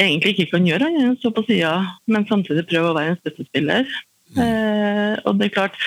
egentlig 0.00 0.34
ikke 0.34 0.56
kan 0.56 0.66
gjøre 0.66 0.88
annet 0.88 1.04
enn 1.04 1.14
å 1.14 1.20
stå 1.20 1.30
på 1.36 1.44
sida, 1.46 1.74
men 2.10 2.26
samtidig 2.26 2.66
prøve 2.70 2.90
å 2.90 2.96
være 2.96 3.14
en 3.14 3.20
støttespiller. 3.20 3.84
Eh, 4.34 5.14
og 5.24 5.38
det 5.38 5.50
er 5.50 5.56
klart, 5.60 5.78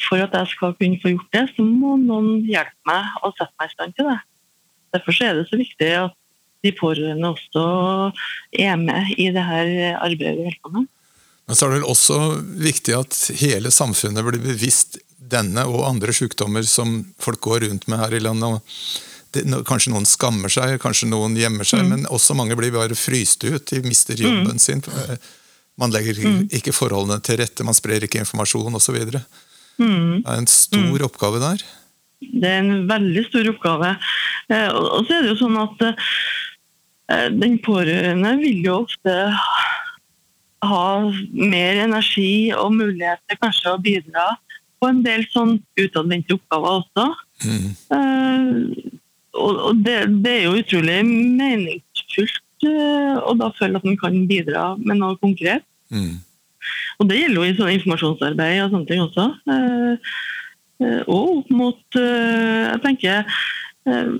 For 0.00 0.16
at 0.16 0.32
jeg 0.32 0.48
skal 0.48 0.72
kunne 0.78 0.96
få 1.02 1.10
gjort 1.12 1.34
det, 1.36 1.42
så 1.52 1.60
må 1.60 1.98
noen 2.00 2.46
hjelpe 2.48 2.88
meg 2.88 3.18
og 3.20 3.34
sette 3.36 3.52
meg 3.60 3.68
i 3.68 3.74
stand 3.74 3.92
til 3.98 4.06
det. 4.08 4.14
Derfor 4.96 5.12
så 5.12 5.26
er 5.26 5.34
det 5.36 5.42
så 5.50 5.58
viktig 5.60 5.90
at 5.98 6.14
de 6.64 6.72
pårørende 6.72 7.28
også 7.34 7.64
er 8.64 8.80
med 8.80 9.12
i 9.20 9.28
det 9.34 9.44
her 9.44 9.68
arbeidet 10.00 10.38
vi 10.38 10.46
holder 10.46 10.62
på 10.64 10.72
med. 10.78 10.88
Men 11.50 11.58
så 11.58 11.66
er 11.66 11.72
det 11.72 11.78
vel 11.80 11.90
også 11.90 12.16
viktig 12.62 12.94
at 12.94 13.16
hele 13.40 13.72
samfunnet 13.74 14.22
blir 14.22 14.38
bevisst 14.44 15.00
denne 15.30 15.64
og 15.66 15.82
andre 15.88 16.14
sykdommer 16.14 16.62
som 16.66 17.00
folk 17.22 17.40
går 17.42 17.64
rundt 17.66 17.88
med 17.90 17.98
her 17.98 18.14
i 18.14 18.20
landet. 18.22 18.62
det, 19.34 19.42
kanskje 19.66 19.90
noen 19.90 20.06
skammer 20.06 20.50
seg, 20.50 20.76
kanskje 20.82 21.08
noen 21.10 21.34
gjemmer 21.38 21.66
seg, 21.66 21.82
men 21.90 22.06
også 22.06 22.34
mange 22.38 22.54
blir 22.58 22.70
bare 22.74 22.94
fryst 22.98 23.42
ut. 23.46 23.66
De 23.66 23.82
mister 23.82 24.14
jobben 24.18 24.58
sin. 24.62 24.82
Man 25.78 25.90
legger 25.94 26.18
ikke 26.54 26.74
forholdene 26.74 27.18
til 27.26 27.38
rette, 27.42 27.66
man 27.66 27.74
sprer 27.74 28.06
ikke 28.06 28.22
informasjon 28.22 28.74
osv. 28.78 28.98
Det 29.10 29.20
er 29.80 30.38
en 30.38 30.50
stor 30.50 31.06
oppgave 31.06 31.42
der. 31.42 31.62
Det 32.20 32.46
er 32.46 32.58
en 32.62 32.86
veldig 32.90 33.26
stor 33.30 33.50
oppgave. 33.54 33.96
Eh, 34.50 34.68
Og 34.68 34.86
og 35.00 35.06
så 35.06 35.14
er 35.18 35.22
det 35.26 35.30
jo 35.34 35.38
sånn 35.40 35.58
at 35.62 35.82
eh, 35.88 37.28
den 37.42 37.58
pårørende 37.64 38.36
vil 38.42 38.62
jo 38.66 38.80
ofte 38.84 39.14
ha 40.64 40.84
mer 41.32 41.82
energi 41.86 42.52
og 42.56 42.74
mulighet 42.76 43.22
til 43.28 43.40
kanskje 43.40 43.74
å 43.74 43.80
bidra 43.82 44.26
på 44.80 44.88
en 44.88 45.02
del 45.04 45.26
sånn 45.32 45.58
utadvendte 45.80 46.36
oppgaver 46.36 46.80
også. 46.80 47.06
Mm. 47.44 47.68
Uh, 47.92 48.90
og 49.40 49.82
det, 49.84 49.98
det 50.24 50.32
er 50.32 50.46
jo 50.48 50.58
utrolig 50.60 50.98
meningsfullt 51.06 52.66
uh, 52.66 53.20
å 53.24 53.36
da 53.40 53.50
føle 53.56 53.80
at 53.80 53.86
man 53.86 53.98
kan 54.00 54.16
bidra 54.28 54.64
med 54.80 55.00
noe 55.00 55.16
konkret. 55.20 55.64
Mm. 55.92 56.18
Og 57.00 57.08
det 57.08 57.22
gjelder 57.22 57.40
jo 57.40 57.48
i 57.48 57.56
sånn 57.56 57.74
informasjonsarbeid 57.76 58.62
og 58.64 58.74
sånne 58.74 58.88
ting 58.90 59.02
også. 59.04 59.26
Uh, 59.48 60.12
eh, 60.84 61.00
og 61.06 61.40
opp 61.40 61.50
mot 61.52 61.98
eh, 62.00 62.66
Jeg 62.70 62.80
tenker 62.84 63.32
eh, 63.88 64.10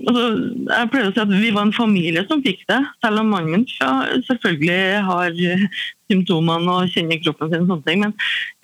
altså, 0.00 0.24
Jeg 0.68 0.90
pleier 0.92 1.08
å 1.08 1.12
si 1.12 1.22
at 1.22 1.32
vi 1.32 1.52
var 1.54 1.66
en 1.66 1.74
familie 1.76 2.24
som 2.28 2.42
fikk 2.44 2.64
det. 2.70 2.80
Selv 3.04 3.22
om 3.22 3.32
mannen 3.32 3.52
min 3.56 3.64
ja, 3.78 3.92
selvfølgelig 4.28 5.02
har 5.08 5.40
eh, 5.48 5.64
symptomene 6.10 6.76
og 6.76 6.92
kjenner 6.92 7.20
kroppen 7.22 7.52
sin, 7.52 7.64
og 7.64 7.72
sånne 7.74 7.88
ting, 7.88 8.04
men 8.04 8.14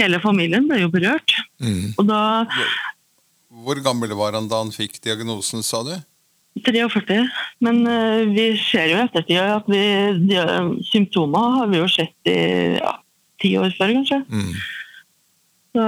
hele 0.01 0.21
familien 0.25 0.69
ble 0.69 0.83
jo 0.85 0.93
berørt. 0.93 1.37
Mm. 1.63 1.97
Og 1.97 2.07
da 2.09 2.21
Hvor 3.65 3.81
gammel 3.85 4.15
var 4.17 4.39
han 4.39 4.49
da 4.51 4.63
han 4.63 4.73
fikk 4.75 5.01
diagnosen, 5.05 5.65
sa 5.67 5.83
du? 5.87 5.97
43. 6.65 7.21
Men 7.63 7.85
uh, 7.87 8.25
vi 8.35 8.51
ser 8.59 8.89
jo 8.91 8.97
i 8.99 9.05
ettertid 9.05 9.39
at 9.39 9.67
vi, 9.71 9.83
de, 10.27 10.41
symptomer 10.89 11.59
har 11.61 11.69
vi 11.71 11.79
jo 11.79 11.91
sett 11.93 12.31
i 12.31 12.39
ja, 12.81 12.97
ti 13.39 13.53
år 13.61 13.71
før, 13.79 13.95
kanskje. 14.01 14.23
Mm. 14.27 14.55
Så, 15.69 15.85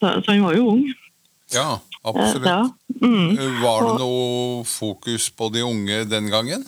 så, 0.00 0.14
så 0.24 0.32
han 0.32 0.46
var 0.48 0.56
jo 0.58 0.72
ung. 0.72 0.82
Ja, 1.54 1.68
Eh, 1.68 1.85
absolutt. 2.06 2.48
Ja. 2.48 2.62
Mm. 3.02 3.36
Var 3.60 3.86
det 3.86 3.94
noe 4.00 4.64
fokus 4.68 5.28
på 5.34 5.50
de 5.54 5.66
unge 5.66 6.04
den 6.08 6.30
gangen? 6.32 6.64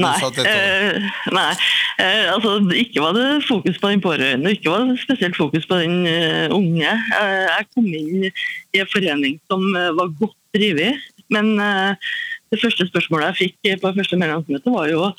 Nei. 0.00 0.12
Eh, 0.48 1.04
nei. 1.32 1.52
Uh, 2.00 2.28
altså, 2.32 2.56
ikke 2.76 3.02
var 3.04 3.16
det 3.16 3.26
fokus 3.44 3.78
på 3.80 3.90
den 3.92 4.02
pårørende, 4.04 4.52
ikke 4.56 4.72
var 4.72 4.86
det 4.88 5.00
spesielt 5.02 5.36
fokus 5.36 5.66
på 5.68 5.78
den 5.82 6.06
uh, 6.08 6.52
unge. 6.54 6.88
Eh, 6.88 7.48
jeg 7.50 7.68
kom 7.74 7.88
inn 7.88 8.28
i 8.28 8.80
en 8.80 8.88
forening 8.88 9.38
som 9.52 9.64
eh, 9.76 9.92
var 9.96 10.12
godt 10.20 10.36
drevet, 10.56 11.00
men 11.32 11.54
eh, 11.60 12.12
det 12.52 12.60
første 12.60 12.88
spørsmålet 12.88 13.32
jeg 13.32 13.40
fikk 13.42 13.82
på 13.82 13.92
første 13.96 14.18
medlemsmøte, 14.20 14.72
var 14.72 14.88
jo 14.92 15.10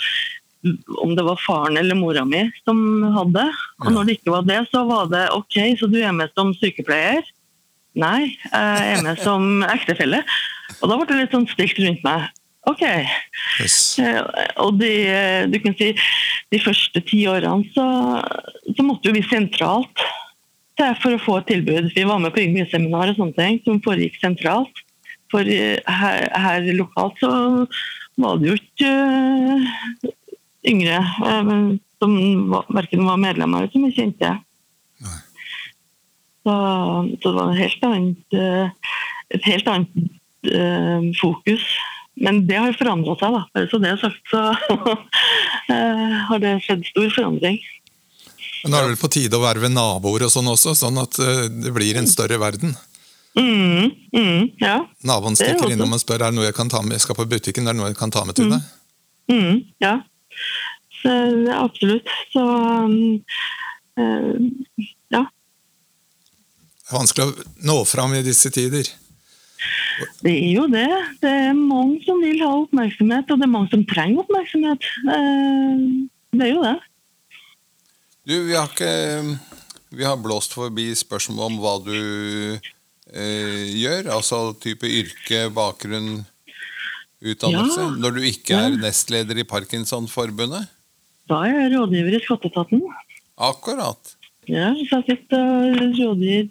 om 1.03 1.12
det 1.17 1.25
var 1.27 1.41
faren 1.43 1.77
eller 1.77 1.98
mora 2.00 2.24
mi 2.24 2.45
som 2.63 2.77
hadde. 3.17 3.43
Og 3.83 3.89
når 3.91 4.05
det 4.07 4.17
ikke 4.17 4.31
var 4.31 4.45
det, 4.48 4.62
så 4.72 4.86
var 4.88 5.10
det 5.12 5.25
OK, 5.36 5.57
så 5.79 5.89
du 5.91 5.98
er 6.00 6.13
med 6.15 6.31
som 6.38 6.53
sykepleier? 6.55 7.25
Nei, 7.93 8.33
jeg 8.50 8.93
er 8.97 9.03
med 9.05 9.19
som 9.21 9.62
ektefelle. 9.69 10.23
Og 10.81 10.89
da 10.89 10.97
ble 10.97 11.05
det 11.09 11.19
litt 11.19 11.35
sånn 11.35 11.50
stilt 11.51 11.77
rundt 11.83 12.01
meg. 12.05 12.31
OK. 12.69 12.83
Yes. 13.59 14.00
Eh, 14.00 14.21
Og 14.63 14.79
de, 14.79 14.91
eh, 15.12 15.45
du 15.51 15.59
kan 15.59 15.75
si, 15.77 15.91
de 16.53 16.59
første 16.63 17.01
ti 17.05 17.25
årene 17.27 17.67
så, 17.75 17.85
så 18.71 18.85
måtte 18.85 19.13
vi 19.13 19.23
sentralt 19.27 20.05
for 21.03 21.13
å 21.13 21.21
få 21.21 21.38
et 21.41 21.51
tilbud. 21.51 21.91
Vi 21.93 22.05
var 22.07 22.21
med 22.23 22.33
på 22.33 22.41
yngleseminar 22.41 23.12
og 23.12 23.19
sånne 23.19 23.38
ting 23.38 23.59
som 23.65 23.81
foregikk 23.83 24.17
sentralt. 24.21 24.83
For 25.31 25.45
eh, 25.45 25.77
her, 25.85 26.29
her 26.33 26.71
lokalt 26.77 27.19
så 27.21 27.33
var 28.21 28.39
det 28.39 28.53
jo 28.53 28.57
ikke 28.57 28.93
yngre 30.69 31.00
som 32.00 32.13
verken 32.71 33.03
var 33.07 33.19
medlemmer 33.19 33.63
eller 33.63 33.73
som 33.73 33.83
vi 33.85 33.95
kjente. 33.95 34.31
Så, 36.43 36.53
så 37.21 37.31
det 37.31 37.38
var 37.38 37.51
et 37.53 37.62
helt 37.62 37.85
annet, 37.88 38.35
eh, 38.35 38.95
et 39.38 39.45
helt 39.47 39.69
annet 39.71 40.00
eh, 40.51 41.09
fokus. 41.19 41.65
Men 42.23 42.43
det 42.47 42.59
har 42.59 42.75
forandra 42.77 43.15
seg, 43.17 43.38
da. 43.38 43.43
Bare 43.55 43.69
så 43.71 43.79
det 43.81 43.93
er 43.93 44.01
sagt, 44.01 44.21
så 44.29 44.41
eh, 45.73 46.17
har 46.29 46.43
det 46.43 46.57
skjedd 46.65 46.83
stor 46.91 47.09
forandring. 47.15 47.62
Men 48.63 48.71
nå 48.71 48.79
er 48.79 48.85
det 48.85 48.93
vel 48.93 49.01
på 49.01 49.12
tide 49.12 49.39
å 49.39 49.43
verve 49.43 49.71
naboer 49.71 50.27
og 50.27 50.31
sånn 50.31 50.51
også, 50.51 50.75
sånn 50.77 51.00
at 51.01 51.17
det 51.63 51.71
blir 51.75 51.97
en 52.00 52.07
større 52.07 52.38
verden. 52.39 52.75
Mm, 53.35 53.89
mm, 54.13 54.51
ja. 54.62 54.77
Naboen 55.01 55.33
er 55.33 55.50
stikker 55.50 55.73
innom 55.73 55.95
og 55.95 56.01
spør 56.03 56.21
er 56.21 56.31
det 56.31 56.38
noe 56.38 56.47
jeg 56.47 56.55
kan 56.55 56.69
ta 56.71 56.83
med. 56.83 56.95
Jeg 56.95 57.05
skal 57.07 57.17
på 57.17 57.25
butikken, 57.27 57.67
er 57.67 57.75
det 57.75 57.81
noe 57.81 57.89
jeg 57.89 58.00
kan 58.00 58.13
ta 58.13 58.23
med 58.27 58.38
til 58.38 58.51
deg? 58.53 58.67
Mm, 59.31 59.63
ja. 59.83 59.93
Så, 61.01 61.13
absolutt. 61.57 62.12
Så 62.31 62.43
um, 62.43 63.01
ja. 65.13 65.23
Det 66.83 66.91
er 66.91 66.99
vanskelig 66.99 67.25
å 67.29 67.47
nå 67.69 67.77
fram 67.87 68.13
i 68.17 68.23
disse 68.25 68.51
tider. 68.51 68.89
Det 70.19 70.31
er 70.33 70.49
jo 70.57 70.65
det. 70.67 70.89
Det 71.21 71.29
er 71.31 71.53
mange 71.55 72.01
som 72.03 72.19
vil 72.19 72.41
ha 72.43 72.49
oppmerksomhet, 72.57 73.29
og 73.31 73.39
det 73.39 73.45
er 73.47 73.53
mange 73.53 73.71
som 73.71 73.85
trenger 73.87 74.23
oppmerksomhet. 74.25 74.87
Eh, 75.13 75.85
det 76.35 76.47
er 76.47 76.51
jo 76.51 76.65
det. 76.65 76.75
Du, 78.27 78.35
vi 78.47 78.55
har 78.55 78.69
ikke 78.71 78.93
Vi 79.93 80.05
har 80.07 80.17
blåst 80.17 80.55
forbi 80.57 80.87
spørsmål 80.97 81.51
om 81.51 81.57
hva 81.61 81.73
du 81.85 81.93
eh, 81.93 83.63
gjør. 83.77 84.09
Altså 84.15 84.39
type 84.57 84.89
yrke, 84.89 85.45
bakgrunn, 85.53 86.23
utdannelse. 87.21 87.83
Ja. 87.83 87.91
Når 88.01 88.17
du 88.17 88.21
ikke 88.25 88.57
er 88.57 88.79
nestleder 88.81 89.37
i 89.37 89.45
Parkinsonforbundet. 89.45 90.65
Da 91.29 91.43
er 91.45 91.59
jeg 91.61 91.75
rådgiver 91.75 92.17
i 92.17 92.23
Skatteetaten. 92.25 92.81
Akkurat. 93.37 94.12
Ja, 94.51 94.71
så 94.89 95.00
jeg 95.01 95.05
sett 95.07 95.35
rådgir 96.00 96.50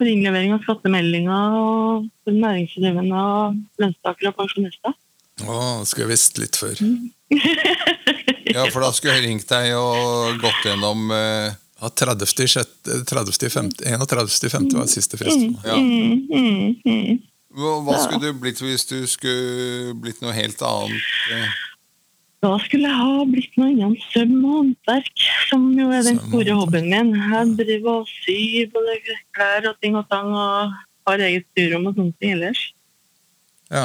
for 0.00 0.08
innlevering 0.08 0.54
av 0.56 0.62
skattemeldinger 0.64 1.56
og 1.60 2.06
for 2.24 2.32
næringsdrivende 2.36 3.20
og 3.20 3.56
lønnstakere 3.82 4.32
og 4.32 4.38
pensjonister. 4.40 4.94
Å, 5.40 5.56
skulle 5.88 6.06
jeg 6.08 6.12
visst 6.16 6.40
litt 6.42 6.60
før. 6.60 6.80
Ja, 8.50 8.64
for 8.74 8.82
da 8.82 8.88
skulle 8.90 9.12
jeg 9.14 9.28
ringt 9.28 9.46
deg 9.46 9.68
og 9.78 10.40
gått 10.42 10.64
gjennom 10.66 11.04
eh, 11.14 11.52
Ja, 11.80 11.88
30. 11.94 12.26
i 12.42 12.48
sjette- 12.50 12.96
30. 13.06 13.36
i 13.46 13.50
femte- 13.52 13.84
31. 13.86 14.32
i 14.48 14.50
femte 14.50 14.76
var 14.80 14.88
siste 14.90 15.16
frist. 15.20 15.44
ja. 15.64 15.76
Mm, 15.78 16.26
mm, 16.26 16.74
mm. 16.82 17.20
hva, 17.54 17.76
hva 17.86 18.00
skulle 18.02 18.32
du 18.34 18.40
blitt 18.42 18.58
hvis 18.60 18.88
du 18.90 18.98
skulle 19.08 19.94
blitt 20.02 20.18
noe 20.24 20.34
helt 20.34 20.60
annet? 20.66 21.06
eh? 21.36 21.46
Da 22.40 22.54
skulle 22.64 22.88
jeg 22.88 22.96
ha 22.96 23.24
blitt 23.28 23.56
noe 23.60 23.68
innen 23.74 23.96
søm 24.08 24.38
og 24.38 24.54
håndverk, 24.54 25.24
som 25.50 25.66
jo 25.76 25.90
er 25.92 26.06
den 26.06 26.20
store 26.22 26.54
hobbyen 26.56 26.88
min. 26.88 27.10
Jeg 27.12 27.50
driver 27.58 27.98
og 28.00 28.08
syr 28.08 28.70
både 28.72 28.96
klær 29.36 29.68
og 29.68 29.76
ting 29.84 29.98
og 30.00 30.06
tang, 30.08 30.30
og 30.32 30.72
har 31.10 31.24
eget 31.26 31.44
styrom 31.50 31.90
og 31.90 32.00
ting 32.00 32.32
ellers. 32.32 32.62
Ja. 33.68 33.84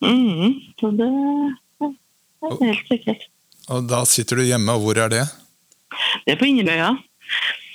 Mm, 0.00 0.56
så 0.80 0.90
det 0.96 1.10
er 1.12 2.56
helt 2.64 2.88
sikkert. 2.88 3.28
Og 3.68 3.84
da 3.92 4.02
sitter 4.08 4.40
du 4.40 4.46
hjemme, 4.48 4.72
og 4.72 4.86
hvor 4.86 5.04
er 5.04 5.12
det? 5.12 5.26
Det 6.24 6.32
er 6.32 6.40
på 6.40 6.48
Inderøya. 6.48 6.94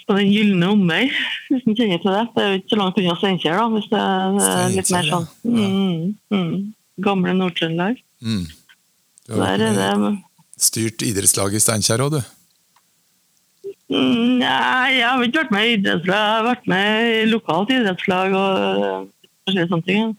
På 0.07 0.15
Den 0.17 0.31
gylne 0.31 0.67
omvei, 0.71 1.05
hvis 1.51 1.65
du 1.65 1.73
kjenner 1.75 2.01
til 2.01 2.13
det. 2.15 2.27
Det 2.33 2.41
er 2.43 2.49
jo 2.49 2.59
ikke 2.61 2.73
så 2.73 2.79
langt 2.79 2.99
unna 3.01 3.15
Steinkjer, 3.19 3.57
da. 3.59 3.65
Hvis 3.73 3.89
det 3.91 4.01
er 4.01 4.69
litt 4.73 4.91
mer 4.95 5.09
sånn 5.11 5.25
mm, 5.43 6.05
mm, 6.33 6.53
Gamle 7.05 7.33
Nord-Trøndelag. 7.37 7.99
Mm. 8.23 8.45
Du 9.27 9.35
har 9.41 9.59
det 9.59 9.73
det 9.75 9.91
styrt 10.57 11.03
idrettslaget 11.03 11.59
i 11.59 11.63
Steinkjer 11.63 12.03
òg, 12.05 12.15
du. 12.15 12.21
Nei, 13.87 14.97
jeg 14.97 15.03
har 15.07 15.23
ikke 15.23 15.43
vært 15.43 15.53
med 15.55 15.65
i 15.65 15.73
idrettslag. 15.77 16.21
Jeg 16.23 16.37
har 16.37 16.47
vært 16.47 16.69
med 16.71 17.09
i 17.11 17.19
lokalt 17.31 17.73
idrettslag 17.75 18.35
og 18.35 19.11
forskjellige 19.47 19.71
sånne 19.73 19.87
ting. 19.87 20.15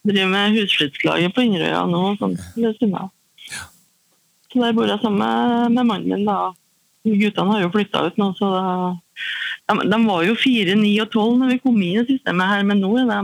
Jeg 0.00 0.14
driver 0.14 0.32
med 0.34 0.58
husflidslaget 0.58 1.34
på 1.36 1.44
Inderøya 1.46 1.84
nå. 1.90 2.02
Sånn, 2.20 2.36
det 2.56 2.74
stemmer. 2.78 3.10
Så 4.50 4.58
der 4.58 4.74
bor 4.74 4.90
jeg 4.90 4.98
sammen 5.02 5.22
med, 5.22 5.76
med 5.76 5.86
mannen 5.92 6.10
min. 6.10 6.26
da. 6.26 6.50
Guttene 7.06 7.54
har 7.54 7.62
jo 7.64 7.72
flytta 7.72 8.02
ut 8.10 8.18
nå, 8.20 8.32
så 8.36 8.50
da, 8.52 8.64
de, 9.70 9.86
de 9.88 9.98
var 10.04 10.26
jo 10.26 10.34
4, 10.36 10.74
9 10.76 10.90
og 11.04 11.14
12 11.14 11.38
når 11.40 11.52
vi 11.54 11.60
kom 11.62 11.78
inn 11.80 12.02
i 12.02 12.08
systemet 12.10 12.50
her, 12.50 12.66
men 12.68 12.82
nå 12.82 12.90
er 13.00 13.08
de 13.08 13.20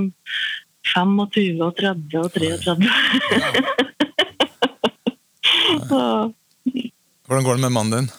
25 0.95 1.61
og 1.67 1.75
30 1.77 2.23
og 2.23 2.31
33. 2.39 2.63
så 2.63 2.77
Hvordan 7.27 7.45
går 7.47 7.59
det 7.59 7.65
med 7.67 7.75
mannen 7.75 8.07
din? 8.07 8.15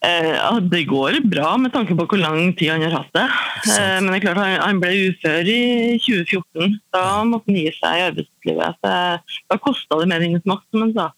Eh, 0.00 0.60
det 0.72 0.86
går 0.88 1.18
bra 1.28 1.56
med 1.60 1.74
tanke 1.74 1.92
på 1.96 2.06
hvor 2.08 2.20
lang 2.20 2.54
tid 2.56 2.70
han 2.72 2.84
har 2.86 2.94
hatt 3.02 3.10
det. 3.12 3.26
Eh, 3.68 3.96
men 4.00 4.08
det 4.08 4.20
er 4.20 4.24
klart 4.24 4.40
han, 4.40 4.54
han 4.62 4.80
ble 4.80 4.92
ufør 5.10 5.50
i 5.52 5.98
2014. 6.00 6.78
Da 6.94 7.02
måtte 7.28 7.50
han 7.50 7.58
gi 7.58 7.66
seg 7.76 7.98
i 7.98 8.06
arbeidslivet. 8.06 8.78
Det, 8.86 8.94
da 9.52 9.58
kosta 9.60 10.00
det 10.00 10.08
mer 10.08 10.24
enn 10.24 10.38
han 10.40 10.94
sa. 10.96 11.10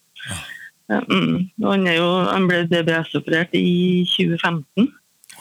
Eh, 0.90 1.04
mm. 1.06 1.36
Han, 1.62 1.86
jo, 1.94 2.08
han 2.26 2.48
ble 2.50 2.64
DBS-operert 2.72 3.54
i 3.54 4.02
2015. 4.16 4.90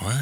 Oi. 0.02 0.20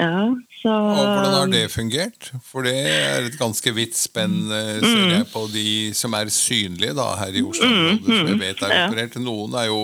Ja, 0.00 0.30
så 0.60 0.68
Og 0.68 0.96
hvordan 1.00 1.34
har 1.38 1.46
det 1.52 1.62
fungert? 1.72 2.30
For 2.44 2.62
det 2.66 2.74
er 2.84 3.26
et 3.30 3.38
ganske 3.40 3.72
vidt 3.74 3.96
spenn, 3.96 4.34
eh, 4.52 4.80
ser 4.82 5.00
Mm. 5.06 5.12
jeg 5.14 5.26
på 5.32 5.46
de 5.52 5.66
som 5.96 6.12
er 6.14 6.28
synlige 6.28 6.94
da, 6.98 7.14
her 7.16 7.32
i 7.32 7.42
Oslo. 7.42 7.66
Mm, 7.66 7.98
som 8.04 8.26
jeg 8.34 8.38
vet 8.42 8.62
er 8.62 8.74
ja. 8.76 8.86
operert. 8.90 9.16
Noen 9.24 9.54
er 9.56 9.66
jo 9.70 9.80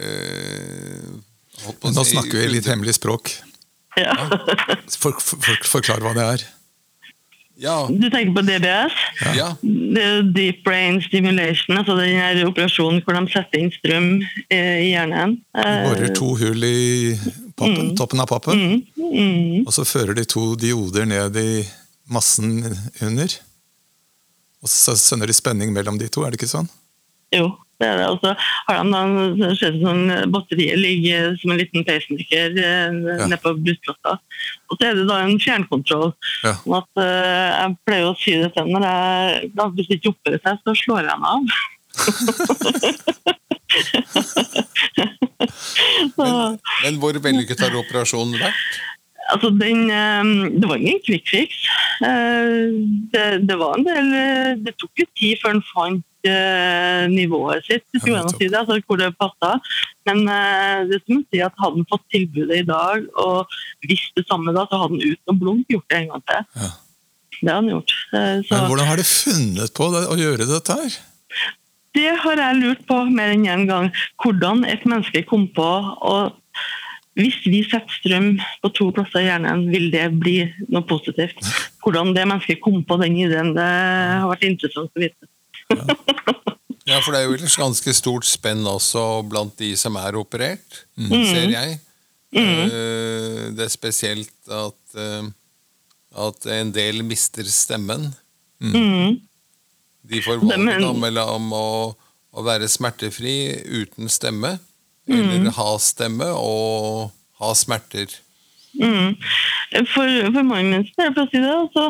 øh, 0.00 1.20
på 1.80 1.92
Nå 1.92 2.04
si- 2.04 2.12
snakker 2.16 2.38
vi 2.42 2.48
litt 2.56 2.66
hemmelig 2.70 2.94
språk. 2.98 3.30
ja. 3.96 4.12
For, 4.96 5.12
for, 5.20 5.40
for, 5.42 5.56
forklar 5.76 6.00
hva 6.04 6.12
det 6.16 6.24
er. 6.34 6.44
Ja, 7.58 7.86
Du 7.88 8.04
tenker 8.12 8.34
på 8.36 8.42
DBS? 8.44 8.96
ja. 9.36 9.46
Det 9.64 10.02
er 10.02 10.16
jo 10.18 10.24
deep 10.36 10.58
brain 10.64 10.98
stimulation, 11.02 11.78
altså 11.78 11.96
den 11.96 12.12
her 12.20 12.42
operasjonen 12.46 13.00
hvor 13.04 13.16
de 13.16 13.32
setter 13.32 13.62
inn 13.62 13.70
strøm 13.72 14.08
eh, 14.52 14.82
i 14.84 14.90
hjernen. 14.92 15.38
Eh, 15.56 15.86
Borer 15.88 16.12
to 16.14 16.34
hull 16.36 16.64
i 16.68 17.16
pappen, 17.56 17.92
toppen 17.98 18.22
av 18.22 18.30
pappen, 18.30 18.62
mm, 18.62 18.80
mm. 19.00 19.60
og 19.66 19.72
så 19.74 19.86
fører 19.88 20.16
de 20.16 20.26
to 20.28 20.54
dioder 20.60 21.08
ned 21.08 21.36
i 21.40 21.50
massen 22.12 22.58
under. 23.02 23.38
Og 24.64 24.72
så 24.72 24.96
sender 24.98 25.30
de 25.30 25.36
spenning 25.36 25.72
mellom 25.74 25.98
de 26.00 26.08
to, 26.12 26.24
er 26.24 26.32
det 26.32 26.40
ikke 26.40 26.50
sånn? 26.50 26.68
Jo, 27.34 27.50
det 27.80 27.88
er 27.88 28.00
det. 28.00 28.06
Og 28.12 28.20
så 28.22 28.32
har 28.38 28.78
de 28.80 28.92
da 28.92 29.02
en- 29.04 29.80
sånn 29.82 30.30
batteriet 30.32 30.78
ligger 30.80 31.36
som 31.40 31.52
en 31.52 31.60
liten 31.60 31.84
pacemaker 31.84 32.56
ja. 32.56 33.26
nede 33.26 33.40
på 33.42 33.52
brystplata. 33.58 34.16
Og 34.70 34.78
så 34.78 34.88
er 34.88 34.94
det 35.00 35.06
da 35.08 35.20
en 35.24 35.38
fjernkontroll. 35.42 36.14
Ja. 36.44 36.54
Sånn 36.62 36.78
at 36.80 37.02
uh, 37.02 37.50
Jeg 37.56 37.76
pleier 37.86 38.08
å 38.08 38.16
si 38.20 38.36
det 38.40 38.52
til 38.56 38.72
når 38.72 38.88
jeg 38.88 39.52
da, 39.58 39.68
hvis 39.68 39.90
det 39.90 40.00
ikke 40.00 40.14
oppfører 40.14 40.42
seg, 40.44 40.62
så 40.64 40.76
slår 40.82 41.10
jeg 41.10 41.22
meg 41.22 41.30
av. 41.34 41.40
Men 46.86 47.00
hvor 47.02 47.18
vellykket 47.22 47.66
har 47.66 47.80
operasjonen 47.82 48.38
vært? 48.40 48.78
altså 49.32 49.50
den, 49.50 49.90
eh, 49.90 50.50
det 50.60 50.68
var 50.68 50.76
ingen 50.76 51.00
quick 51.06 51.28
fix. 51.28 51.66
Eh, 52.04 52.74
Det, 53.12 53.24
det 53.48 53.56
var 53.58 53.78
en 53.78 53.86
del 53.86 54.12
eh, 54.14 54.52
Det 54.62 54.76
tok 54.80 55.02
jo 55.02 55.06
tid 55.16 55.40
før 55.40 55.54
han 55.54 55.64
fant 55.72 56.28
eh, 56.28 57.06
nivået 57.10 57.66
sitt, 57.66 57.86
an 58.02 58.26
å 58.26 58.34
si 58.34 58.48
det, 58.48 58.58
altså 58.58 58.78
hvor 58.86 59.00
det 59.00 59.12
passa. 59.18 59.56
Men 60.06 60.24
det 60.90 61.00
som 61.02 61.22
si 61.26 61.42
at 61.42 61.54
hadde 61.58 61.80
han 61.80 61.90
fått 61.90 62.04
tilbudet 62.14 62.62
i 62.62 62.66
dag 62.66 63.06
og 63.18 63.56
visst 63.86 64.14
det 64.18 64.26
samme 64.28 64.54
da, 64.54 64.66
så 64.70 64.78
hadde 64.82 64.98
han 64.98 65.14
uten 65.14 65.34
å 65.34 65.38
blunk 65.40 65.72
gjort 65.74 65.88
det 65.90 66.00
en 66.02 66.10
gang 66.12 66.26
til. 66.30 66.42
Ja. 66.62 66.72
Det 67.36 67.50
hadde 67.50 67.56
han 67.58 67.70
gjort. 67.72 67.94
Så 68.12 68.54
Men 68.54 68.68
hvordan 68.70 68.90
har 68.90 69.00
de 69.02 69.06
funnet 69.10 69.74
på 69.76 69.88
å 69.90 70.18
gjøre 70.18 70.46
dette 70.48 70.80
her? 70.82 70.98
det 71.96 72.10
har 72.20 72.36
jeg 72.36 72.58
lurt 72.60 72.82
på 72.88 72.96
mer 73.08 73.32
enn 73.32 73.46
en 73.48 73.62
gang. 73.68 73.86
Hvordan 74.20 74.66
et 74.68 74.82
menneske 74.84 75.22
kom 75.28 75.46
på 75.56 75.64
å 75.64 76.16
hvis 77.16 77.38
vi 77.48 77.62
setter 77.64 77.92
strøm 78.00 78.34
på 78.62 78.70
to 78.76 78.90
plasser 78.94 79.22
i 79.22 79.28
hjernen, 79.30 79.64
vil 79.72 79.88
det 79.94 80.04
bli 80.20 80.36
noe 80.68 80.84
positivt? 80.88 81.38
Hvordan 81.84 82.12
det 82.16 82.26
mennesket 82.28 82.60
kom 82.64 82.82
på 82.84 82.98
den 83.00 83.16
ideen, 83.16 83.54
det 83.56 83.64
har 83.66 84.28
vært 84.30 84.44
interessant 84.48 84.92
å 84.92 85.00
vite. 85.06 85.30
Ja, 86.86 87.00
for 87.02 87.10
det 87.10 87.18
er 87.18 87.24
jo 87.26 87.34
et 87.34 87.56
ganske 87.58 87.92
stort 87.98 88.26
spenn 88.28 88.62
også 88.70 89.02
blant 89.26 89.56
de 89.58 89.72
som 89.80 89.96
er 89.98 90.14
operert, 90.20 90.84
Mm. 90.96 91.24
ser 91.26 91.48
jeg. 91.50 91.78
Mm. 92.36 93.56
Det 93.56 93.64
er 93.64 93.72
spesielt 93.72 94.50
at, 94.52 94.94
eh, 94.94 95.26
at 96.28 96.46
en 96.46 96.70
del 96.72 97.02
mister 97.02 97.42
stemmen. 97.50 98.12
Mm. 98.60 99.18
De 100.06 100.22
får 100.22 100.38
valget 100.44 100.80
da 100.84 100.92
mellom 100.92 101.50
å, 101.52 101.66
å 102.36 102.44
være 102.46 102.68
smertefri 102.70 103.34
uten 103.66 104.08
stemme, 104.08 104.58
Mm. 104.58 104.65
Eller 105.06 105.50
ha 105.56 105.72
stemme 105.82 106.28
og 106.34 107.10
ha 107.40 107.52
smerter. 107.54 108.10
Mm. 108.76 109.16
For, 109.88 110.08
for 110.34 110.42
mannen 110.44 110.84
del, 110.84 111.12
for 111.14 111.24
å 111.24 111.30
si 111.30 111.40
det, 111.40 111.54
så, 111.72 111.86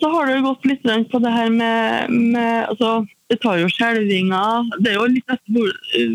så 0.00 0.10
har 0.12 0.28
det 0.28 0.36
jo 0.36 0.46
gått 0.46 0.68
litt 0.70 0.86
på 1.10 1.20
det 1.24 1.32
her 1.34 1.50
med, 1.50 2.10
med 2.10 2.68
altså, 2.70 3.04
Det 3.32 3.40
tar 3.42 3.58
jo 3.58 3.70
skjelvinger. 3.72 4.68
Det 4.84 4.92
er 4.92 4.98
jo 4.98 5.08
litt 5.10 5.32
etter 5.32 5.56
hvor, 5.56 5.70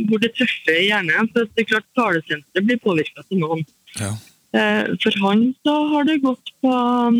hvor 0.10 0.22
det 0.24 0.32
treffer 0.38 0.78
i 0.78 0.88
hjernen. 0.88 1.30
for 1.34 1.50
det 1.50 1.66
er 1.66 1.72
klart 1.74 1.88
Talesenteret 1.98 2.68
blir 2.68 2.82
påvirka 2.84 3.26
til 3.28 3.42
noen. 3.44 3.66
Ja. 4.00 4.14
Eh, 4.56 4.94
For 5.02 5.20
han 5.26 5.50
så 5.66 5.76
har 5.92 6.08
det 6.08 6.22
gått 6.24 6.54
på 6.64 6.72
um, 6.74 7.20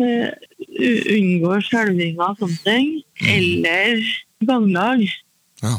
unngå 0.00 1.58
skjelvinger 1.66 2.24
og 2.30 2.40
sånne 2.40 2.62
ting. 2.64 2.90
Eller 3.34 4.00
ganglag. 4.46 5.04
Ja. 5.60 5.76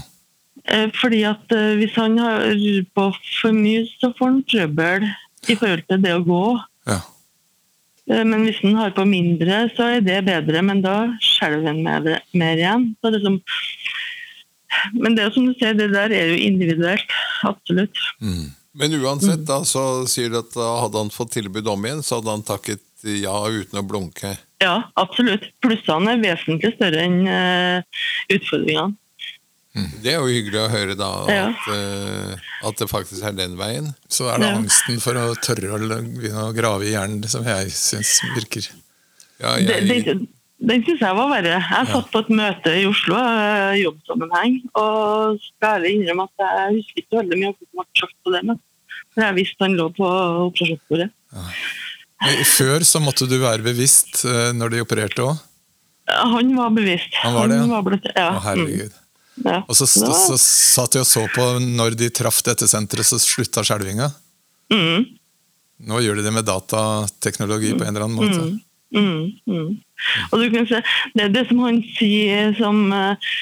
Eh, 0.70 0.90
Fordi 1.02 1.24
at 1.26 1.56
eh, 1.56 1.78
hvis 1.80 1.96
han 1.98 2.18
har 2.22 2.44
på 2.96 3.08
for 3.42 3.56
mye, 3.56 3.86
så 4.02 4.12
får 4.18 4.30
han 4.30 4.44
trøbbel 4.50 5.08
i 5.50 5.56
forhold 5.56 5.88
til 5.90 6.04
det 6.04 6.14
å 6.18 6.26
gå. 6.28 6.46
ja. 6.92 7.00
Eh, 8.12 8.24
Men 8.26 8.46
hvis 8.46 8.62
han 8.62 8.78
har 8.78 8.94
på 8.98 9.06
mindre, 9.08 9.64
så 9.76 9.98
er 9.98 10.06
det 10.06 10.26
bedre, 10.28 10.62
men 10.62 10.82
da 10.86 10.96
skjelver 11.24 11.72
han 11.72 11.84
mer, 11.86 12.22
mer 12.34 12.62
igjen. 12.62 12.92
Så 13.02 13.14
det 13.14 13.22
som, 13.26 13.40
men 14.94 15.16
det 15.18 15.32
som 15.34 15.46
du 15.48 15.54
ser, 15.58 15.78
det 15.78 15.92
der 15.94 16.14
er 16.14 16.34
jo 16.34 16.40
individuelt. 16.42 17.18
Absolutt. 17.48 17.98
Mm. 18.22 18.52
Men 18.74 18.94
uansett, 19.02 19.44
da, 19.46 19.64
så 19.68 20.06
sier 20.08 20.32
du 20.32 20.40
at 20.40 20.56
hadde 20.56 20.98
han 20.98 21.12
fått 21.12 21.34
tilbud 21.36 21.68
om 21.68 21.86
igjen, 21.86 22.04
så 22.06 22.22
hadde 22.22 22.38
han 22.38 22.46
takket 22.48 22.86
ja 23.04 23.34
uten 23.50 23.82
å 23.82 23.84
blunke. 23.84 24.38
Ja, 24.62 24.78
absolutt. 24.96 25.50
Plussene 25.60 26.14
er 26.14 26.22
vesentlig 26.22 26.72
større 26.78 27.02
enn 27.04 27.26
utfordringene. 28.32 28.96
Det 29.74 30.12
er 30.12 30.18
jo 30.20 30.28
hyggelig 30.28 30.60
å 30.60 30.70
høre 30.72 30.96
da, 31.00 31.10
Ja. 31.32 31.44
at, 31.48 31.68
eh, 31.72 32.68
at 32.68 32.78
det 32.82 32.90
faktisk 32.92 33.24
er 33.24 33.32
den 33.38 33.54
veien. 33.56 33.94
Så 34.12 34.28
er 34.28 34.38
det 34.42 34.50
Ja. 34.50 34.58
angsten 34.58 35.00
for 35.00 35.14
å 35.16 35.32
tørre 35.40 35.72
å 35.72 35.80
begynne 35.80 36.44
å 36.50 36.54
grave 36.56 36.84
i 36.84 36.92
hjernen 36.92 37.24
som 37.30 37.44
jeg 37.48 37.72
syns 37.72 38.20
virker. 38.36 38.68
Ja, 39.40 39.56
jeg, 39.56 39.88
Den, 39.88 40.28
den 40.60 40.84
syns 40.84 41.00
jeg 41.00 41.16
var 41.16 41.30
verre. 41.32 41.56
Jeg 41.64 41.88
satt 41.88 42.12
på 42.12 42.20
et 42.20 42.30
møte 42.30 42.74
i 42.76 42.84
Oslo, 42.86 43.16
eh, 43.16 43.80
jobbsammenheng, 43.86 44.60
og 44.76 45.40
skal 45.40 45.80
ærlig 45.80 45.96
innrømme 46.02 46.28
at 46.28 46.44
jeg 46.44 46.76
husker 46.82 47.02
ikke 47.06 47.22
veldig 47.24 47.40
mye 47.40 47.48
av 47.48 47.56
hva 47.56 47.66
som 47.72 47.80
ble 47.80 48.02
sagt 48.04 48.18
på 48.26 48.34
det. 48.36 48.44
Men 48.52 48.60
for 49.14 49.22
jeg 49.24 49.36
visste 49.40 49.60
han 49.66 49.78
lå 49.80 49.88
på 49.96 50.08
operasjonsbordet. 50.52 51.10
Men 52.22 52.44
Før 52.46 52.84
så 52.86 53.00
måtte 53.02 53.28
du 53.28 53.40
være 53.40 53.64
bevisst 53.64 54.26
eh, 54.26 54.52
når 54.52 54.70
de 54.76 54.84
opererte 54.84 55.24
òg. 55.26 55.40
Han 56.12 56.56
var 56.58 56.70
bevisst. 56.76 57.14
Han 57.24 57.34
var 57.34 57.48
det, 57.48 57.58
ja. 57.64 57.82
blitt, 57.88 58.08
ja. 58.16 58.28
Å, 58.36 58.42
herregud. 58.44 58.92
Mm, 59.42 59.48
ja. 59.50 59.62
Og 59.68 59.78
så, 59.78 59.88
så, 59.90 60.12
så, 60.14 60.38
satt 60.38 60.94
de 60.96 61.02
og 61.02 61.08
så 61.10 61.26
på 61.34 61.48
når 61.64 61.98
de 62.00 62.12
traff 62.14 62.42
dette 62.46 62.68
senteret, 62.70 63.08
så 63.08 63.20
slutta 63.22 63.64
skjelvinga. 63.66 64.12
Mm, 64.72 65.10
Nå 65.90 66.02
gjør 66.04 66.20
de 66.20 66.26
det 66.28 66.34
med 66.36 66.46
datateknologi 66.46 67.74
på 67.74 67.86
en 67.86 67.96
eller 67.96 68.06
annen 68.06 68.20
måte. 68.20 68.44
mm, 68.94 69.24
mm. 69.50 69.72
Og 70.30 70.42
du 70.42 70.46
kan 70.54 70.68
se, 70.70 70.82
det 71.16 71.26
er 71.26 71.34
det 71.34 71.48
som 71.50 71.64
han 71.66 71.82
sier 71.96 72.54
som 72.58 72.84
eh, 72.94 73.34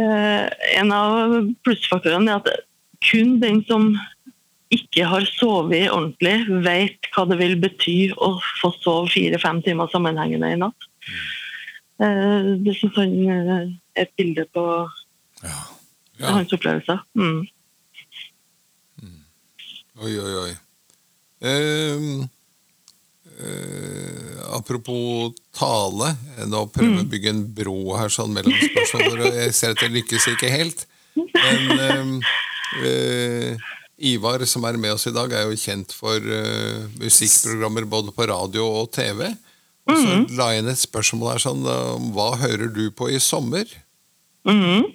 eh, 0.00 0.48
en 0.80 0.94
av 0.96 1.36
plussfaktorene, 1.66 2.32
er 2.32 2.40
at 2.40 2.64
kun 3.04 3.38
den 3.42 3.60
som 3.68 3.92
ikke 4.72 5.06
har 5.06 5.26
sovet 5.28 5.90
ordentlig, 5.92 6.38
vet 6.64 7.12
hva 7.14 7.26
det 7.28 7.38
vil 7.38 7.56
bety 7.62 7.98
å 8.16 8.34
få 8.62 8.72
sove 8.80 9.12
fire-fem 9.12 9.60
timer 9.66 9.92
sammenhengende 9.92 10.54
i 10.54 10.60
natt. 10.64 10.88
Eh, 12.02 12.54
det 12.64 12.76
syns 12.78 12.96
han 12.98 13.14
er 13.30 13.68
et 14.00 14.12
bilde 14.18 14.48
på 14.56 14.64
Ja. 15.44 15.60
er 16.20 16.38
hans 16.38 16.52
opplevelser. 16.56 17.02
Mm. 17.18 17.42
Oi, 20.02 20.10
oi, 20.18 20.32
oi. 20.40 20.52
Ehm, 21.46 22.24
eh, 23.38 24.40
apropos 24.56 25.34
tale. 25.54 26.14
Nå 26.50 26.64
prøver 26.74 26.96
jeg 26.98 27.04
å 27.04 27.12
bygge 27.12 27.30
en 27.30 27.44
bro 27.54 27.76
her 27.98 28.10
sånn 28.10 28.34
mellom 28.34 28.56
spørsmål, 28.58 29.20
og 29.20 29.38
jeg 29.38 29.54
ser 29.54 29.76
at 29.76 29.84
det 29.84 29.92
lykkes 29.94 30.26
ikke 30.32 30.50
helt. 30.50 30.86
Men 31.14 31.78
ehm, 31.78 32.12
eh, 32.82 33.70
Ivar, 34.10 34.42
som 34.50 34.66
er 34.66 34.80
med 34.82 34.96
oss 34.96 35.06
i 35.06 35.14
dag, 35.14 35.30
er 35.30 35.46
jo 35.46 35.54
kjent 35.56 35.92
for 35.94 36.18
uh, 36.18 36.88
musikkprogrammer 36.98 37.86
både 37.86 38.10
på 38.12 38.26
radio 38.26 38.64
og 38.80 38.90
TV. 38.92 39.28
Og 39.86 40.00
så 40.00 40.16
la 40.34 40.48
jeg 40.50 40.64
inn 40.64 40.72
et 40.72 40.80
spørsmål 40.80 41.30
her 41.30 41.42
sånn 41.44 41.62
hva 42.16 42.32
hører 42.40 42.72
du 42.74 42.88
på 42.96 43.06
i 43.12 43.20
sommer? 43.22 43.68
Mhm. 44.48 44.90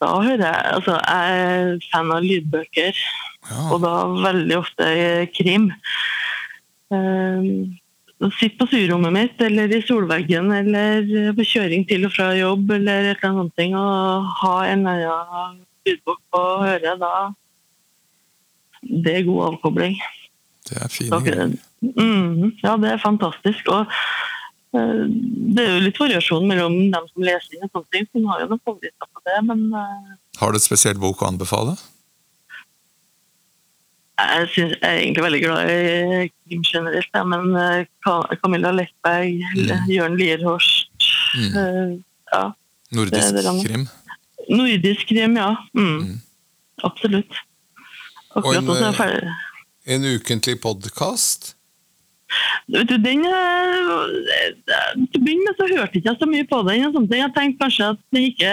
Da 0.00 0.14
hører 0.24 0.44
jeg 0.46 0.70
Altså, 0.74 0.94
jeg 0.96 1.40
er 1.40 1.78
fan 1.92 2.12
av 2.14 2.22
lydbøker, 2.24 2.96
Ja. 3.50 3.62
og 3.72 3.80
da 3.82 3.92
veldig 4.30 4.56
ofte 4.58 4.86
krim. 5.36 5.70
Um, 6.90 7.76
Sitte 8.36 8.58
på 8.60 8.66
surrommet 8.68 9.14
mitt 9.14 9.38
eller 9.40 9.70
i 9.72 9.78
solveggen 9.80 10.50
eller 10.52 11.32
på 11.38 11.44
kjøring 11.48 11.86
til 11.88 12.02
og 12.04 12.12
fra 12.12 12.26
jobb 12.36 12.68
eller 12.76 13.06
et 13.14 13.22
eller 13.22 13.30
annet 13.30 13.54
ting, 13.56 13.72
og 13.80 14.26
ha 14.42 14.56
en 14.68 14.82
eller 14.84 15.08
annen 15.14 15.54
lydbok 15.88 16.18
på 16.28 16.42
å 16.50 16.58
høre, 16.66 16.92
da 17.00 17.12
Det 18.84 19.14
er 19.16 19.24
god 19.24 19.54
avkobling. 19.54 19.96
Det 20.68 20.76
er 20.84 20.88
fine 20.92 21.10
Da- 21.10 21.24
greier. 21.24 21.56
Mhm, 21.80 22.52
ja, 22.62 22.76
det 22.76 22.90
er 22.92 22.98
fantastisk. 23.00 23.68
Og 23.72 23.86
det 24.72 25.62
er 25.64 25.72
jo 25.74 25.80
litt 25.82 25.98
variasjon 25.98 26.44
mellom 26.46 26.74
dem 26.92 27.06
som 27.10 27.24
leser 27.26 27.56
inn 27.56 27.64
og 27.66 27.72
sånne 27.74 27.90
ting. 27.94 28.04
så 28.06 28.18
Hun 28.20 28.28
har 28.30 28.40
jo 28.44 28.50
noen 28.52 28.60
favoritter 28.64 29.08
på 29.10 29.22
det, 29.26 29.38
men 29.48 29.64
eh, 29.74 30.12
Har 30.38 30.52
du 30.52 30.58
et 30.60 30.62
spesielt 30.66 31.00
bok 31.02 31.22
å 31.22 31.30
anbefale? 31.32 31.74
jeg, 34.20 34.48
synes, 34.52 34.72
jeg 34.82 34.84
er 34.84 34.98
egentlig 35.00 35.22
veldig 35.24 35.40
glad 35.42 35.70
i 35.72 36.28
krim 36.28 36.64
generelt. 36.68 37.14
Men 37.32 37.54
eh, 37.56 38.36
Camilla 38.42 38.70
Lettberg, 38.76 39.40
Mm. 39.56 39.86
Jørn 39.88 40.16
Lierhorst 40.20 40.86
Mm. 41.34 41.56
eh, 41.56 41.98
ja. 42.32 42.50
Nordisk 42.92 43.34
Det 43.34 43.44
det 43.44 43.66
krim? 43.66 43.88
Nordisk 44.50 45.06
krim, 45.08 45.36
ja. 45.36 45.54
Mm. 45.74 45.98
Mm. 46.02 46.20
Absolutt. 46.84 47.34
Og 48.36 48.54
en, 48.54 48.68
eh. 48.70 49.32
En 49.86 50.04
ukentlig 50.04 50.60
podkast? 50.60 51.54
Vet 52.70 52.88
du, 52.90 52.96
den 53.02 53.24
eh, 53.26 54.50
Til 55.10 55.18
å 55.18 55.22
begynne 55.24 55.46
med 55.48 55.58
så 55.58 55.66
hørte 55.66 55.96
jeg 55.96 56.04
ikke 56.04 56.14
så 56.20 56.28
mye 56.30 56.46
på 56.50 56.60
den. 56.68 56.84
og 56.86 56.94
sånne 56.94 57.10
ting. 57.10 57.22
Jeg 57.24 57.34
tenkte 57.36 57.64
kanskje 57.64 57.88
at 57.94 58.00
den, 58.14 58.28
ikke, 58.30 58.52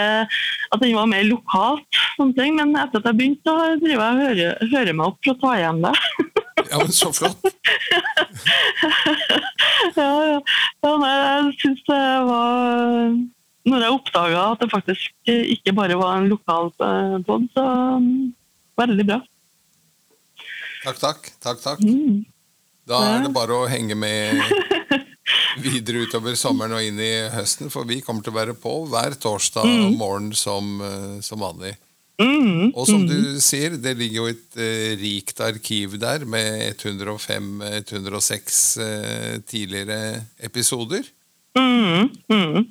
at 0.73 0.83
den 0.83 0.97
var 0.97 1.11
mer 1.11 1.27
lokalt, 1.27 2.01
sånne 2.17 2.37
ting. 2.39 2.57
men 2.57 2.75
etter 2.75 3.01
at 3.01 3.09
jeg 3.11 3.19
begynte, 3.19 3.45
så 3.45 3.77
driver 3.83 4.03
jeg 4.03 4.15
og 4.15 4.23
hører, 4.25 4.69
hører 4.73 4.97
meg 4.97 5.11
opp 5.11 5.19
for 5.21 5.35
å 5.35 5.41
ta 5.43 5.53
igjen 5.59 5.83
det. 5.85 5.95
Ja, 6.67 6.81
men 6.81 6.91
så 6.91 7.11
flott! 7.13 7.45
ja, 9.95 10.07
ja. 10.25 10.39
ja 10.83 10.93
nei, 11.03 11.13
jeg 11.13 11.53
synes 11.61 11.83
det 11.87 11.99
var 12.27 13.13
Når 13.67 13.83
jeg 13.85 13.95
oppdaga 13.95 14.41
at 14.53 14.63
det 14.63 14.69
faktisk 14.73 15.31
ikke 15.31 15.75
bare 15.77 15.99
var 15.99 16.17
en 16.17 16.29
lokal 16.31 16.71
eh, 16.81 17.17
pod, 17.27 17.45
så 17.53 17.65
mm, 18.01 18.33
veldig 18.79 19.05
bra. 19.11 19.19
Takk, 20.87 20.99
takk. 21.03 21.29
takk, 21.43 21.61
takk. 21.63 21.85
Mm. 21.85 22.25
Da 22.87 23.01
er 23.11 23.25
det 23.25 23.33
bare 23.35 23.55
å 23.55 23.67
henge 23.67 23.97
med 23.99 24.39
videre 25.65 26.05
utover 26.07 26.37
sommeren 26.39 26.77
og 26.77 26.85
inn 26.85 27.01
i 27.03 27.11
høsten, 27.33 27.71
for 27.73 27.87
vi 27.89 27.99
kommer 28.05 28.23
til 28.23 28.31
å 28.31 28.39
være 28.39 28.55
på 28.59 28.79
hver 28.87 29.17
torsdag 29.19 29.67
morgen 29.99 30.31
som, 30.37 30.77
eh, 30.79 31.19
som 31.25 31.43
vanlig. 31.43 31.75
Mm. 32.17 32.71
Og 32.73 32.87
som 32.89 33.03
du 33.05 33.37
sier, 33.43 33.75
det 33.77 33.93
ligger 33.99 34.23
jo 34.23 34.29
et 34.31 34.57
eh, 34.57 34.95
rikt 34.97 35.41
arkiv 35.43 35.99
der 36.01 36.23
med 36.25 36.79
105-106 36.79 38.61
eh, 38.81 39.35
tidligere 39.45 40.23
episoder. 40.41 41.05
Mm. 41.57 42.09
Mm. 42.31 42.63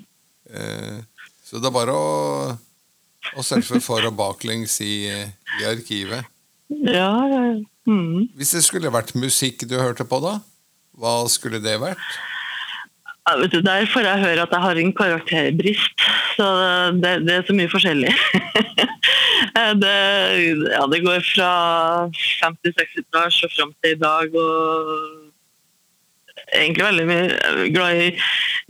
Eh, 0.51 0.97
så 1.47 1.61
det 1.63 1.71
er 1.71 1.77
bare 1.77 1.95
å, 1.95 2.57
å 3.37 3.47
surfe 3.47 3.79
for 3.85 4.03
og 4.09 4.17
baklengs 4.19 4.81
i, 4.83 5.05
i 5.15 5.69
arkivet. 5.69 6.27
Ja. 6.69 7.13
Mm. 7.87 8.27
Hvis 8.35 8.55
det 8.57 8.65
skulle 8.67 8.93
vært 8.93 9.15
musikk 9.19 9.67
du 9.71 9.77
hørte 9.79 10.07
på, 10.09 10.19
da? 10.25 10.39
Hva 10.97 11.19
skulle 11.31 11.61
det 11.63 11.77
vært? 11.83 12.03
Ja, 13.27 13.35
vet 13.41 13.53
du, 13.53 13.61
der 13.65 13.87
får 13.91 14.07
jeg 14.07 14.23
høre 14.23 14.43
at 14.47 14.53
jeg 14.55 14.63
har 14.63 14.79
en 14.81 14.93
karakterbrist. 14.95 16.03
Så 16.37 16.47
det, 17.03 17.13
det 17.27 17.35
er 17.35 17.47
så 17.47 17.57
mye 17.59 17.71
forskjellig. 17.71 18.13
det, 19.83 19.97
ja, 20.71 20.85
det 20.93 21.01
går 21.03 21.25
fra 21.27 21.51
50-60-talls 22.13 23.41
og 23.49 23.55
fram 23.57 23.73
til 23.83 23.97
i 23.97 23.99
dag. 23.99 24.39
Og 24.39 25.27
egentlig 26.55 26.87
veldig 26.87 27.07
mye 27.11 27.69
glad 27.75 28.03
i 28.05 28.09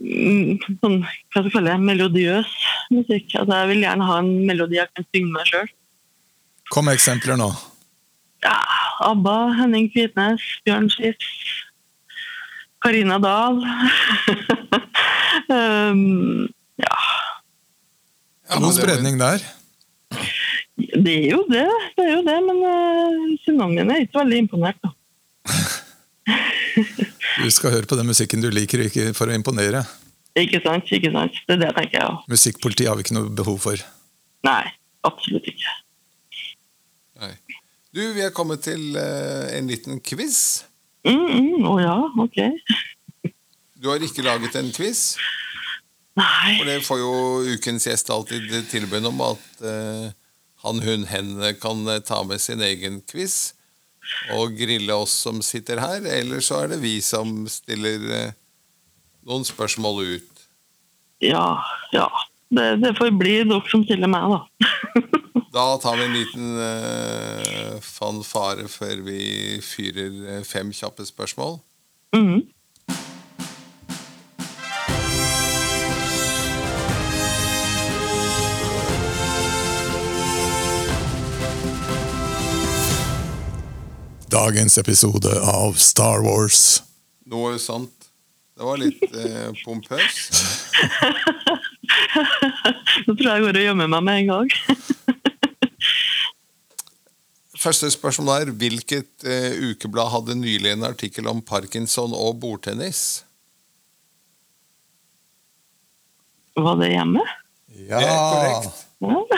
mm, 0.01 0.79
sånn, 0.81 0.99
hva 1.05 1.37
skal 1.37 1.49
jeg 1.51 1.57
kalle 1.59 1.73
det, 1.75 1.89
melodiøs 1.91 2.59
musikk. 2.97 3.33
Altså, 3.37 3.61
jeg 3.61 3.73
vil 3.75 3.85
gjerne 3.85 4.11
ha 4.11 4.21
en 4.23 4.35
melodi 4.49 4.81
jeg 4.81 4.93
kan 4.95 5.09
synge 5.11 5.35
meg 5.37 5.51
sjøl. 5.53 5.73
Kom 6.73 6.89
med 6.89 6.97
eksempler 6.97 7.37
nå. 7.39 7.53
Ja, 8.47 8.57
ABBA, 9.11 9.37
Henning 9.59 9.89
Kvitnes, 9.91 10.43
Bjørn 10.67 10.89
Schiff, 10.93 11.31
Karina 12.85 13.19
Dahl. 13.23 13.59
um, 15.51 16.47
ja, 16.79 16.99
Ja, 18.47 18.61
God 18.63 18.77
spredning 18.77 19.19
der. 19.19 19.43
det 20.77 21.15
er 21.15 21.31
jo 21.33 21.41
det, 21.51 21.67
det 21.99 22.05
er 22.05 22.13
jo 22.13 22.23
det, 22.23 22.37
men 22.47 22.61
uh, 22.63 23.91
er 23.91 24.05
ikke 24.05 24.21
veldig 24.21 24.39
imponert. 24.45 24.79
Da. 24.85 24.95
Du 27.37 27.51
skal 27.53 27.73
høre 27.73 27.89
på 27.89 27.97
den 27.99 28.09
musikken 28.09 28.41
du 28.41 28.49
liker, 28.53 28.81
ikke 28.87 29.11
for 29.17 29.29
å 29.29 29.35
imponere. 29.37 29.83
Ikke 30.37 30.61
sant, 30.65 30.89
ikke 30.93 31.11
sant. 31.13 31.37
Det 31.47 31.57
er 31.57 31.61
det 31.61 31.69
jeg 31.69 31.77
tenker, 31.79 31.99
ja. 32.01 32.15
Musikkpoliti 32.33 32.87
har 32.89 32.97
vi 32.97 33.05
ikke 33.05 33.17
noe 33.17 33.33
behov 33.33 33.59
for. 33.63 33.83
Nei, 34.47 34.63
absolutt 35.07 35.49
ikke. 35.49 35.75
Du, 37.97 38.03
vi 38.13 38.21
er 38.21 38.33
kommet 38.35 38.61
til 38.67 38.93
eh, 39.01 39.55
en 39.57 39.71
liten 39.71 40.03
quiz. 40.05 40.67
Mm, 41.07 41.17
mm, 41.17 41.65
oh 41.65 41.79
ja, 41.81 41.95
ok. 42.21 42.43
Du 43.81 43.89
har 43.89 44.03
ikke 44.05 44.25
laget 44.27 44.59
en 44.59 44.69
quiz, 44.75 45.15
Nei, 46.17 46.57
for 46.59 46.69
det 46.69 46.77
får 46.85 47.01
jo 47.01 47.15
ukens 47.55 47.87
gjest 47.89 48.13
alltid 48.13 48.53
tilbud 48.69 49.05
om 49.09 49.23
at 49.25 49.49
uh, 49.65 50.07
han, 50.65 50.81
hun, 50.85 51.09
hen 51.09 51.33
kan 51.61 51.83
eh, 51.93 52.03
ta 52.05 52.23
med 52.25 52.41
sin 52.41 52.65
egen 52.65 53.01
quiz 53.09 53.55
og 54.37 54.57
grille 54.57 54.93
oss 54.97 55.17
som 55.25 55.41
sitter 55.45 55.81
her, 55.81 56.05
eller 56.21 56.45
så 56.45 56.63
er 56.63 56.75
det 56.75 56.83
vi 56.85 56.99
som 57.05 57.45
stiller 57.53 58.09
uh, 58.13 58.39
noen 59.29 59.45
spørsmål 59.49 60.05
ut. 60.17 60.49
ja, 61.25 61.49
ja. 61.97 62.11
Det, 62.47 62.77
det 62.79 62.93
får 62.95 63.11
bli 63.19 63.41
dere 63.43 63.65
som 63.73 63.83
stiller 63.89 64.07
meg, 64.07 64.37
da. 64.37 65.09
Da 65.57 65.79
tar 65.79 65.97
vi 65.97 66.05
en 66.05 66.13
liten 66.13 66.59
uh, 66.59 67.81
fanfare 67.81 68.67
før 68.69 68.99
vi 69.07 69.21
fyrer 69.65 70.19
eh, 70.29 70.43
fem 70.45 70.69
kjappe 70.69 71.07
spørsmål. 71.09 71.57
Mhm. 72.13 72.43
Dagens 84.29 84.77
episode 84.79 85.33
av 85.41 85.81
Star 85.81 86.21
Wars. 86.21 86.83
Noe 87.25 87.57
sånt. 87.57 88.11
Det 88.59 88.65
var 88.69 88.77
litt 88.77 89.01
eh, 89.09 89.57
pompøs. 89.65 90.21
Nå 93.07 93.17
tror 93.17 93.25
jeg 93.25 93.33
jeg 93.33 93.47
går 93.47 93.63
og 93.63 93.67
gjemmer 93.71 93.89
meg 93.97 94.05
med 94.05 94.21
en 94.21 94.35
gang. 94.35 94.53
Første 97.67 97.89
spørsmål 97.91 98.29
er 98.37 98.51
hvilket 98.55 99.25
eh, 99.27 99.57
ukeblad 99.73 100.13
hadde 100.13 100.37
nylig 100.39 100.71
en 100.71 100.87
artikkel 100.87 101.27
om 101.27 101.41
parkinson 101.43 102.13
og 102.15 102.37
bordtennis? 102.39 103.25
Var 106.55 106.79
det 106.79 106.93
hjemme? 106.93 107.25
Ja! 107.89 107.99
Det 107.99 108.13
er 108.13 108.21
korrekt. 108.31 108.85
Ja. 109.03 109.23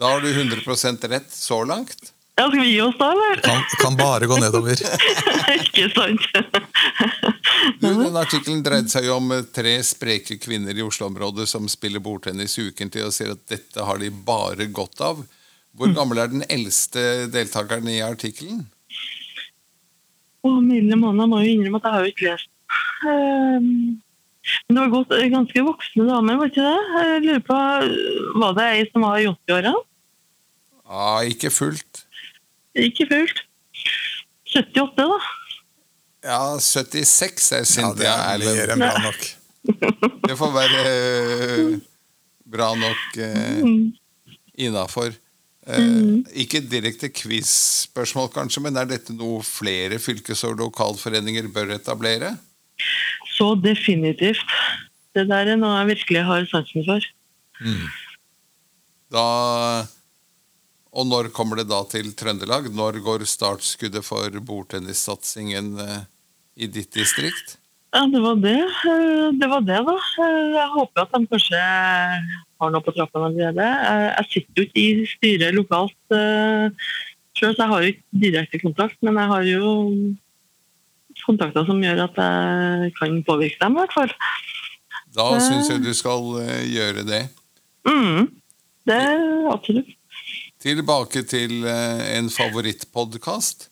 Da 0.00 0.14
har 0.14 0.22
du 0.24 0.30
100% 0.32 1.02
rett 1.12 1.26
så 1.28 1.58
langt. 1.68 2.12
ja, 2.38 2.46
skal 2.46 2.60
vi 2.62 2.70
gi 2.70 2.78
oss 2.80 2.94
da, 2.96 3.10
eller? 3.12 3.42
Kan, 3.44 3.58
kan 3.82 3.98
bare 3.98 4.30
gå 4.30 4.38
nedover. 4.40 4.80
ikke 5.58 5.90
sant? 5.92 6.24
Du, 7.82 7.84
den 7.90 8.16
Artikkelen 8.16 8.62
dreide 8.64 8.88
seg 8.88 9.10
jo 9.10 9.18
om 9.18 9.34
eh, 9.36 9.42
tre 9.52 9.74
spreke 9.84 10.38
kvinner 10.40 10.72
i 10.78 10.86
Oslo-området 10.86 11.44
som 11.50 11.68
spiller 11.68 12.00
bordtennis 12.00 12.56
ukentlig 12.62 13.04
og 13.04 13.12
sier 13.12 13.34
at 13.34 13.44
dette 13.52 13.84
har 13.84 14.00
de 14.00 14.08
bare 14.08 14.70
godt 14.72 15.04
av. 15.04 15.20
Hvor 15.78 15.92
gammel 15.94 16.18
er 16.18 16.30
den 16.32 16.42
eldste 16.50 17.02
deltakeren 17.32 17.86
i 17.88 18.00
artikkelen? 18.04 18.64
Å, 20.40 20.54
milde 20.64 20.96
måneder 20.96 21.26
jeg 21.26 21.30
må 21.32 21.40
jo 21.44 21.50
innrømme 21.54 21.80
at 21.80 21.86
jeg 21.86 21.94
har 21.94 22.04
jo 22.06 22.12
ikke 22.14 22.28
lest. 22.30 22.48
Ehm, 23.10 24.00
Men 24.66 24.76
det 24.76 24.82
var 24.82 24.92
godt, 24.94 25.12
ganske 25.30 25.62
voksne 25.66 26.06
damer, 26.08 26.38
var 26.40 26.50
ikke 26.50 26.64
det? 26.64 27.04
Jeg 27.04 27.22
lurer 27.26 27.42
på, 27.46 27.58
Var 28.40 28.54
det 28.56 28.66
ei 28.70 28.86
som 28.90 29.04
var 29.04 29.18
i 29.20 29.28
80-åra? 29.30 29.74
Ja, 30.90 31.10
ikke 31.28 31.50
fullt. 31.54 32.02
Ikke 32.74 33.06
fullt. 33.10 33.44
78, 34.50 35.06
da. 35.06 35.20
Ja, 36.26 36.40
76 36.58 37.52
er 37.54 37.62
Ja, 37.62 37.68
Cynthia 37.68 38.16
det 38.40 38.48
er 38.48 38.56
mer 38.56 38.72
enn 38.74 38.82
bra 38.82 39.04
nok. 39.06 39.28
Det 40.26 40.36
får 40.40 40.52
være 40.56 40.82
eh, 40.90 41.78
bra 42.50 42.70
nok 42.80 43.20
eh, 43.20 43.62
innafor. 44.66 45.14
Ikke 46.42 46.62
direkte 46.64 47.10
quiz-spørsmål, 47.14 48.30
kanskje, 48.34 48.62
men 48.64 48.78
er 48.80 48.88
dette 48.90 49.14
noe 49.16 49.42
flere 49.46 50.00
fylkes- 50.02 50.44
og 50.48 50.58
lokalforeninger 50.60 51.48
bør 51.52 51.76
etablere? 51.76 52.34
Så 53.36 53.52
definitivt. 53.60 54.56
Det 55.14 55.26
der 55.28 55.52
er 55.54 55.58
noe 55.60 55.80
jeg 55.80 55.90
virkelig 55.94 56.26
har 56.26 56.46
sansen 56.50 56.86
for. 56.86 57.06
Da, 59.10 59.24
og 60.90 61.06
når 61.06 61.30
kommer 61.34 61.60
det 61.60 61.68
da 61.70 61.82
til 61.90 62.12
Trøndelag? 62.16 62.70
Når 62.74 63.00
går 63.04 63.26
startskuddet 63.28 64.06
for 64.06 64.40
bordtennissatsingen 64.46 65.74
eh, 65.82 66.04
i 66.56 66.70
ditt 66.70 66.94
distrikt? 66.94 67.59
Ja, 67.92 68.04
det 68.06 68.20
var 68.22 68.36
det. 68.38 68.58
Eh, 68.86 69.30
Det 69.40 69.48
var 69.50 69.60
det, 69.66 69.78
da. 69.86 69.96
Eh, 70.22 70.52
Jeg 70.54 70.68
håper 70.76 71.02
at 71.02 71.12
de 71.16 71.26
kanskje 71.26 71.60
har 72.60 72.70
noe 72.70 72.80
på 72.86 72.92
trappene 72.94 73.26
allerede. 73.30 73.66
Jeg- 73.66 74.14
Jeg 74.18 74.26
sitter 74.30 74.62
jo 74.62 74.66
ikke 74.66 74.82
i 74.84 75.06
styret 75.06 75.54
lokalt 75.54 75.96
sjøl, 76.10 77.54
så 77.54 77.62
jeg 77.62 77.68
har 77.68 77.80
jo 77.82 77.88
ikke 77.92 78.04
direkte 78.12 78.58
kontakt. 78.60 78.96
Men 79.02 79.14
jeg 79.16 79.26
har 79.28 79.42
jo 79.42 80.14
kontakter 81.26 81.66
som 81.66 81.80
gjør 81.82 82.04
at 82.04 82.16
jeg 82.16 82.92
kan 82.98 83.22
påvirke 83.24 83.58
dem, 83.60 83.72
i 83.76 83.80
hvert 83.80 83.92
fall. 83.92 84.12
Da 85.14 85.38
syns 85.40 85.68
jeg 85.68 85.82
du 85.82 85.92
skal 85.94 86.22
eh, 86.40 86.64
gjøre 86.70 87.04
det. 87.06 87.28
Mm, 87.84 88.30
det 88.86 89.00
absolutt. 89.52 89.88
Tilbake 90.60 91.26
til 91.26 91.64
eh, 91.64 92.18
en 92.18 92.28
favorittpodkast. 92.28 93.69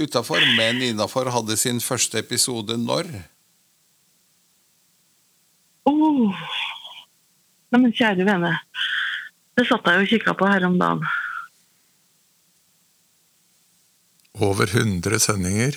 Utafor, 0.00 0.40
men 0.56 0.80
innafor, 0.82 1.28
hadde 1.30 1.56
sin 1.60 1.80
første 1.84 2.18
episode 2.22 2.76
når? 2.80 3.10
Oh. 5.84 6.32
Neimen, 7.72 7.92
kjære 7.96 8.24
vene. 8.28 8.54
Det 9.56 9.66
satt 9.68 9.84
jeg 9.88 9.98
jo 10.00 10.06
og 10.06 10.12
kikka 10.14 10.34
på 10.38 10.48
her 10.48 10.64
om 10.68 10.78
dagen. 10.80 11.04
Over 14.42 14.64
100 14.70 15.18
sendinger. 15.20 15.76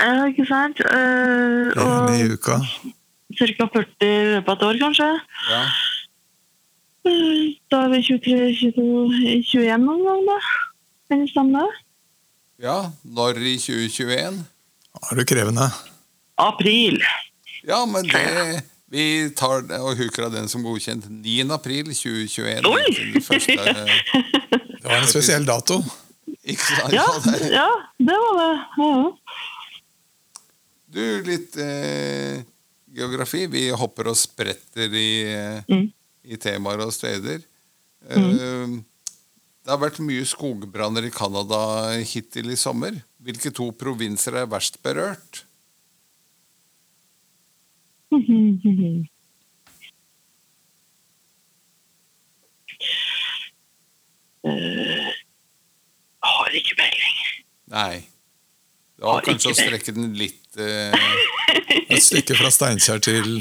Ja, 0.00 0.26
ikke 0.28 0.44
sant? 0.48 0.80
Eh, 0.84 1.72
En 1.80 2.12
i 2.12 2.24
og 2.26 2.34
uka. 2.36 2.58
ca. 2.60 3.68
40 3.72 4.04
i 4.04 4.10
løpet 4.34 4.48
av 4.48 4.56
et 4.58 4.66
år, 4.68 4.80
kanskje. 4.82 5.08
Ja. 5.50 5.62
Eh, 7.08 7.54
Da 7.70 7.84
er 7.84 7.88
vi 7.94 8.02
23-21 8.10 9.80
noen 9.84 10.04
gang, 10.04 10.22
da. 10.28 10.38
Kan 11.08 11.24
det 11.24 11.30
stemme? 11.32 11.64
Ja. 12.62 12.90
Når 13.02 13.38
i 13.42 13.56
2021? 13.58 14.38
Er 15.10 15.18
du 15.18 15.24
krevende? 15.26 15.66
April. 16.38 17.00
Ja, 17.66 17.84
men 17.86 18.06
det 18.10 18.62
Vi 18.94 19.30
tar 19.34 19.64
og 19.80 19.96
huker 19.98 20.26
av 20.28 20.32
den 20.36 20.46
som 20.48 20.62
godkjent. 20.62 21.08
9. 21.10 21.48
april 21.54 21.88
2021. 21.90 22.66
Oi! 22.68 22.84
til 22.94 23.12
det 23.16 23.22
første, 23.26 23.56
Det 24.84 24.84
var 24.84 25.00
en 25.00 25.08
spesiell 25.10 25.46
dato. 25.48 25.80
ikke 26.44 26.62
sant? 26.62 26.92
Ja, 26.94 27.02
Ja, 27.02 27.20
det, 27.24 27.50
ja, 27.50 27.68
det 27.98 28.18
var 28.20 28.38
det. 28.38 28.52
Ja. 28.78 28.92
du, 30.94 31.02
litt 31.26 31.56
eh, 31.58 32.44
geografi. 32.94 33.46
Vi 33.50 33.64
hopper 33.74 34.12
og 34.12 34.16
spretter 34.20 34.92
i, 34.94 35.08
eh, 35.32 35.62
Mm. 35.72 35.88
i 36.24 36.36
temaer 36.40 36.84
og 36.86 36.92
steder. 36.94 37.40
Eh, 38.10 38.76
det 39.64 39.72
har 39.72 39.80
vært 39.80 40.02
mye 40.04 40.24
skogbranner 40.28 41.06
i 41.08 41.12
Canada 41.12 41.58
hittil 42.04 42.52
i 42.52 42.56
sommer. 42.60 42.98
Hvilke 43.24 43.48
to 43.54 43.70
provinser 43.80 44.36
er 44.42 44.50
verst 44.52 44.76
berørt? 44.84 45.46
Uh, 48.12 48.20
har 56.28 56.58
ikke 56.60 56.76
peiling. 56.76 57.16
Nei. 57.72 58.04
Det 58.94 59.02
var 59.08 59.16
Har 59.16 59.24
kanskje 59.26 59.50
å 59.50 59.56
strekke 59.56 59.96
den 59.96 60.12
litt 60.18 60.60
uh... 60.60 60.92
Et 61.94 62.04
stykke 62.04 62.36
fra 62.36 62.52
Steinkjer 62.52 63.00
til 63.02 63.40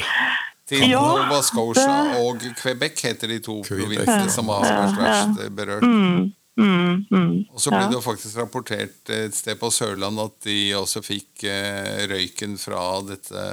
til 0.73 0.89
Ja, 0.91 1.01
Nova 1.01 1.41
Scotia 1.45 1.97
og 2.21 2.43
Quebec 2.59 3.01
heter 3.05 3.27
de 3.31 3.39
to 3.43 3.59
provinsene 3.67 4.29
som 4.33 4.49
har 4.53 4.63
vært 4.65 4.97
verst 4.99 5.43
berørt. 5.57 5.83
Mm, 5.85 6.31
mm, 6.57 7.05
mm. 7.09 7.35
Og 7.53 7.59
så 7.61 7.69
ble 7.73 7.81
Ja. 7.83 7.89
det 7.91 7.97
jo 7.97 8.01
faktisk 8.05 8.37
rapportert 8.41 9.09
et 9.13 9.35
sted 9.37 9.59
på 9.61 9.69
Sørland 9.73 10.19
at 10.19 10.35
de 10.47 10.57
også 10.77 11.03
fikk 11.05 11.43
eh, 11.49 12.07
røyken 12.11 12.57
fra 12.61 13.01
dette, 13.07 13.45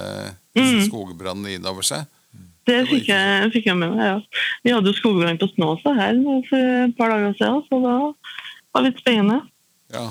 disse 0.57 0.89
skogbrannene 0.89 1.57
innover 1.59 1.83
seg. 1.87 2.09
Det 2.69 2.87
fikk 2.87 3.09
jeg, 3.09 3.51
fikk 3.55 3.67
jeg 3.67 3.77
med 3.81 3.95
meg, 3.97 4.05
ja. 4.05 4.19
Vi 4.63 4.71
hadde 4.75 4.93
jo 4.93 4.99
skogbrann 4.99 5.39
på 5.41 5.49
Snåsa 5.55 5.95
her 5.97 6.19
for 6.49 6.59
et 6.85 6.97
par 6.99 7.09
dager 7.15 7.33
siden, 7.39 7.63
så 7.67 7.79
da 7.83 7.95
var 8.71 8.83
det 8.85 8.91
litt 8.93 9.01
spennende. 9.01 9.41
Ja. 9.91 10.11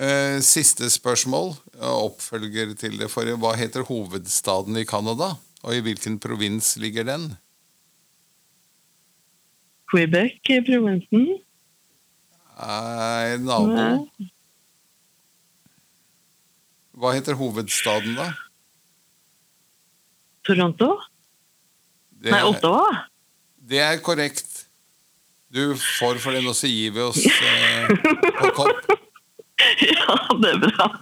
Eh, 0.00 0.38
siste 0.40 0.88
spørsmål, 0.88 1.50
ja, 1.69 1.69
oppfølger 1.88 2.74
til 2.76 2.98
det 3.00 3.08
forrige. 3.12 3.38
Hva 3.40 3.54
heter 3.56 3.86
hovedstaden 3.88 4.76
i 4.76 4.84
Canada? 4.88 5.32
Og 5.64 5.76
i 5.76 5.80
hvilken 5.84 6.18
provins 6.20 6.74
ligger 6.80 7.04
den? 7.08 7.30
Quebec 9.90 10.38
i 10.52 10.60
provinsen. 10.64 11.26
Nei, 12.60 13.36
nabo. 13.40 14.06
Hva 17.00 17.14
heter 17.16 17.36
hovedstaden, 17.40 18.16
da? 18.18 18.28
Toronto? 20.44 20.94
Det, 22.20 22.32
Nei, 22.34 22.42
Ottawa? 22.44 23.06
det 23.70 23.80
er 23.80 24.00
korrekt. 24.04 24.66
Du 25.50 25.74
får 25.98 26.20
for 26.22 26.36
den, 26.36 26.46
og 26.46 26.54
så 26.54 26.68
gir 26.68 26.92
vi 26.94 27.00
oss 27.02 27.24
eh, 27.24 27.88
på 28.36 28.52
kopp. 28.58 28.90
Ja, 29.90 30.14
det 30.40 30.50
er 30.54 30.58
bra. 30.62 30.86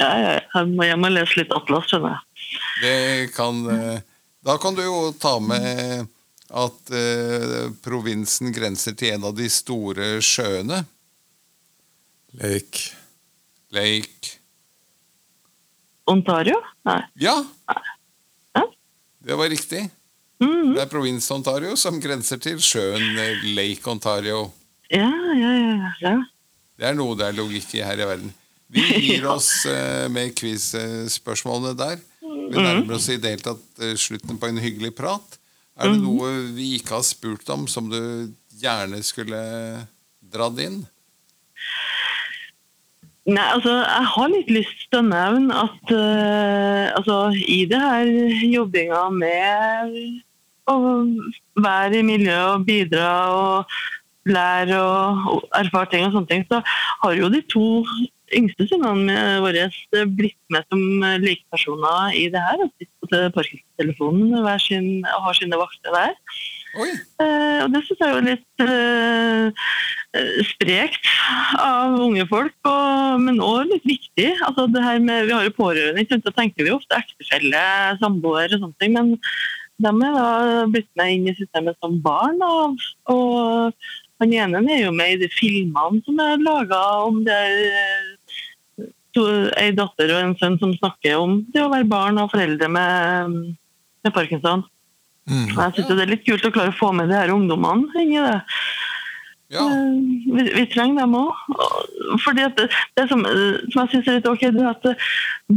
ja, 0.00 0.10
ja, 0.10 0.30
jeg 0.40 0.70
må 0.72 0.86
hjem 0.86 1.06
og 1.06 1.12
lese 1.14 1.38
litt 1.40 1.52
Atlas, 1.54 1.86
skjønner 1.90 2.16
jeg. 2.16 2.22
Det 2.80 2.96
kan 3.36 3.60
eh, 3.70 4.00
Da 4.46 4.56
kan 4.58 4.74
du 4.74 4.82
jo 4.82 5.12
ta 5.20 5.36
med 5.42 6.08
at 6.50 6.90
eh, 6.96 7.68
provinsen 7.84 8.50
grenser 8.54 8.96
til 8.98 9.14
en 9.14 9.28
av 9.30 9.36
de 9.38 9.46
store 9.52 10.16
sjøene. 10.24 10.82
Lake. 12.40 12.90
Lake 13.74 14.36
Ontario? 16.10 16.56
Nei. 16.88 17.00
Ja! 17.22 17.36
Ja. 18.56 18.64
Det 19.22 19.36
var 19.38 19.50
riktig. 19.52 19.84
Mhm. 20.42 20.72
Det 20.74 20.82
er 20.82 20.90
provins 20.90 21.28
Ontario 21.30 21.76
som 21.78 22.00
grenser 22.02 22.40
til 22.42 22.58
sjøen 22.64 23.18
eh, 23.20 23.44
Lake 23.54 23.86
Ontario. 23.90 24.48
Ja, 24.90 25.10
ja, 25.38 25.50
ja. 25.54 25.90
ja. 26.02 26.14
Det 26.80 26.88
er 26.88 26.96
noe 26.98 27.16
det 27.18 27.28
er 27.28 27.36
logikk 27.36 27.74
i 27.78 27.84
her 27.84 28.00
i 28.00 28.08
verden. 28.08 28.32
Vi 28.70 28.82
gir 29.06 29.26
oss 29.30 29.50
uh, 29.68 30.06
med 30.12 30.34
quiz-spørsmålene 30.38 31.74
der. 31.78 32.00
Vi 32.20 32.58
nærmer 32.58 32.96
oss 32.96 33.08
i 33.10 33.18
det 33.20 33.36
hele 33.36 33.44
tatt 33.44 33.82
eh, 33.82 33.94
slutten 33.98 34.38
på 34.38 34.48
en 34.50 34.58
hyggelig 34.58 34.90
prat. 34.98 35.36
Er 35.78 35.92
det 35.92 36.00
noe 36.02 36.30
vi 36.56 36.72
ikke 36.80 36.96
har 36.96 37.04
spurt 37.06 37.46
om, 37.54 37.68
som 37.70 37.86
du 37.90 38.00
gjerne 38.58 38.98
skulle 39.06 39.38
dratt 40.32 40.58
inn? 40.62 40.80
Nei, 43.30 43.44
altså, 43.44 43.76
jeg 43.84 44.08
har 44.14 44.32
litt 44.32 44.50
lyst 44.50 44.82
til 44.88 44.98
å 44.98 45.06
nevne 45.06 45.62
at 45.62 45.94
uh, 45.94 46.90
altså, 46.98 47.20
i 47.38 47.62
det 47.70 47.78
her 47.78 48.10
jobbinga 48.50 49.04
med 49.14 49.94
å 50.70 50.76
være 51.60 52.00
i 52.00 52.06
miljøet 52.06 52.56
og 52.56 52.66
bidra 52.66 53.10
og 53.36 53.78
lære 54.28 54.78
og, 54.80 55.44
erfare 55.56 55.90
ting 55.90 56.06
og 56.06 56.16
sånne 56.16 56.30
ting, 56.30 56.46
så 56.50 56.60
har 57.02 57.16
jo 57.16 57.30
de 57.32 57.40
to 57.48 57.66
yngste 58.36 58.68
sønnene 58.70 59.40
våre 59.42 59.66
blitt 60.14 60.38
med 60.54 60.66
som 60.70 60.82
likepersoner 61.24 62.14
i 62.14 62.28
det 62.30 62.42
her. 62.44 62.62
Og 62.62 62.70
sitter 62.78 63.28
på 63.30 63.34
parkingstelefonen 63.38 64.36
sin, 64.62 64.90
og 65.16 65.28
har 65.28 65.38
sine 65.38 65.58
vakter 65.58 65.96
der. 65.96 66.14
Eh, 66.70 67.60
og 67.64 67.72
det 67.74 67.80
syns 67.82 67.98
jeg 67.98 68.06
er 68.06 68.12
jo 68.14 68.26
litt 68.28 68.62
eh, 68.62 69.62
eh, 70.18 70.36
sprekt 70.52 71.08
av 71.58 71.96
unge 72.04 72.26
folk, 72.30 72.54
og, 72.70 73.16
men 73.24 73.40
òg 73.42 73.72
litt 73.72 73.88
viktig. 73.88 74.28
Altså 74.46 74.68
det 74.70 74.84
her 74.84 75.00
med, 75.02 75.26
vi 75.26 75.34
har 75.34 75.48
jo 75.48 75.56
pårørende, 75.56 76.04
ikke 76.04 76.20
så 76.22 76.34
tenker 76.36 76.66
vi 76.66 76.74
ofte 76.74 77.00
ektefelle, 77.00 77.64
samboer 78.02 78.54
og 78.54 78.62
sånne 78.62 78.78
ting. 78.82 78.94
Men 78.94 79.16
de 79.80 79.90
er 79.90 80.14
da 80.14 80.68
blitt 80.70 80.90
med 81.00 81.16
inn 81.16 81.32
i 81.32 81.36
systemet 81.38 81.78
som 81.82 81.98
barn. 82.04 82.38
Og, 82.46 82.86
og 83.10 83.74
han 84.20 84.34
ene 84.36 84.60
er 84.68 84.84
jo 84.84 84.92
med 84.94 85.08
i 85.14 85.20
de 85.24 85.28
filmene 85.32 86.02
som 86.06 86.20
er 86.22 86.44
laga 86.44 86.80
om 87.06 87.16
det, 87.26 87.36
er 87.36 88.00
ei 89.60 89.70
datter 89.74 90.12
og 90.14 90.20
en 90.20 90.36
sønn 90.38 90.58
som 90.60 90.72
snakker 90.76 91.12
om 91.18 91.40
det 91.50 91.60
å 91.64 91.72
være 91.72 91.88
barn 91.90 92.20
og 92.22 92.30
foreldre 92.30 92.68
med, 92.70 93.34
med 94.04 94.14
parkinson. 94.14 94.62
Mm. 95.30 95.48
Jeg 95.50 95.74
synes 95.74 95.90
det 95.90 96.04
er 96.04 96.14
litt 96.14 96.26
kult 96.26 96.46
å 96.46 96.54
klare 96.54 96.72
å 96.72 96.78
få 96.78 96.88
med 96.96 97.10
de 97.10 97.18
her 97.18 97.34
ungdommene 97.34 97.90
inn 98.02 98.14
i 98.14 98.22
det. 98.22 98.38
Ja, 99.50 99.64
Eh, 99.66 99.98
Vi, 100.30 100.42
vi 100.54 100.64
trenger 100.70 101.02
dem 101.02 101.16
òg. 101.18 101.34
Fordi 102.22 102.44
det, 102.56 102.68
det 102.94 103.06
som, 103.10 103.24
som 103.72 103.80
jeg 103.82 103.90
syns 103.92 104.08
er 104.08 104.18
litt 104.18 104.28
ok, 104.30 104.44
det 104.54 104.62
er 104.62 104.70
at 104.70 104.84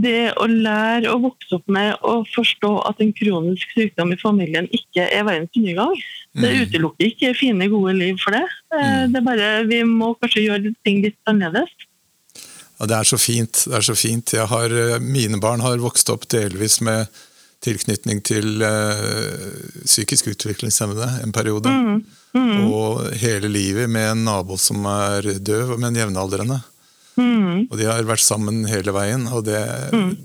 det 0.04 0.21
å 0.41 0.47
lære 0.49 1.12
å 1.13 1.19
vokse 1.21 1.60
opp 1.60 1.67
med 1.69 1.93
å 2.02 2.23
forstå 2.34 2.71
at 2.89 3.02
en 3.04 3.13
kronisk 3.13 3.76
sykdom 3.78 4.15
i 4.15 4.21
familien 4.21 4.69
ikke 4.73 5.06
er 5.06 5.28
verdens 5.28 5.54
undergang. 5.60 5.93
Det 6.36 6.50
Mm. 6.50 6.62
utelukker 6.65 7.06
ikke 7.12 7.36
fine, 7.38 7.67
gode 7.69 7.93
liv 7.93 8.17
for 8.24 8.32
det. 8.32 8.43
Eh, 8.74 9.08
Det 9.08 9.17
er 9.17 9.22
bare, 9.22 9.67
Vi 9.67 9.84
må 9.84 10.15
kanskje 10.19 10.48
gjøre 10.48 10.76
ting 10.84 11.02
litt 11.04 11.17
annerledes. 11.28 11.69
Ja, 12.80 12.86
det 12.88 12.98
er 12.98 13.04
så 13.04 13.17
fint. 13.19 13.65
det 13.69 13.76
er 13.76 13.82
så 13.86 13.96
fint. 13.96 14.34
Jeg 14.34 14.48
har, 14.48 14.65
eh, 14.65 15.00
mine 15.00 15.39
barn 15.39 15.60
har 15.62 15.78
vokst 15.78 16.10
opp 16.10 16.28
delvis 16.28 16.82
med 16.82 17.08
tilknytning 17.63 18.22
til 18.24 18.62
uh, 18.62 19.86
psykisk 19.86 20.28
utviklingshemmede 20.34 21.24
en 21.24 21.32
periode. 21.32 21.72
Og 22.36 23.13
hele 23.22 23.48
livet 23.48 23.89
med 23.89 24.10
en 24.12 24.26
nabo 24.26 24.58
som 24.58 24.84
er 24.86 25.22
døv, 25.39 25.78
men 25.80 25.96
jevnaldrende. 25.96 26.62
Mm. 27.15 27.67
Og 27.72 27.78
de 27.78 27.86
har 27.86 28.04
vært 28.04 28.19
sammen 28.26 28.65
hele 28.67 28.91
veien. 28.91 29.28
Og 29.32 29.46
det, 29.46 29.62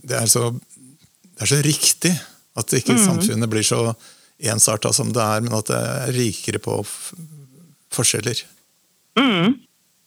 det, 0.03 0.17
er, 0.19 0.27
så, 0.27 0.51
det 0.51 1.43
er 1.47 1.53
så 1.53 1.63
riktig 1.63 2.15
at 2.59 2.75
ikke 2.75 2.99
samfunnet 2.99 3.49
blir 3.53 3.63
så 3.63 3.95
ensarta 4.39 4.93
som 4.95 5.11
det 5.15 5.23
er, 5.23 5.43
men 5.45 5.57
at 5.59 5.71
det 5.71 5.79
er 5.79 6.15
rikere 6.15 6.61
på 6.63 6.79
forskjeller. 7.95 8.45
Mm. 9.19 9.59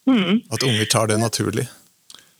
Mm. 0.08 0.42
At 0.50 0.64
unger 0.66 0.88
tar 0.90 1.10
det 1.12 1.20
naturlig. 1.20 1.68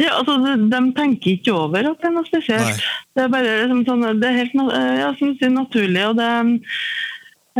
Ja, 0.01 0.17
altså, 0.19 0.39
de, 0.41 0.55
de 0.73 0.81
tenker 0.97 1.35
ikke 1.37 1.55
over 1.55 1.91
at 1.93 2.01
det 2.01 2.09
er 2.09 2.15
noe 2.17 2.27
spesielt. 2.27 2.81
Nei. 2.81 2.93
Det 3.15 3.25
er 3.25 3.33
bare 3.33 3.57
liksom 3.61 3.83
sånn, 3.87 4.07
det 4.23 4.29
er 4.29 4.39
helt 4.41 4.57
ja, 4.57 5.11
som 5.19 5.35
du 5.39 5.49
naturlig. 5.53 6.05
Og 6.09 6.17
det, 6.19 6.31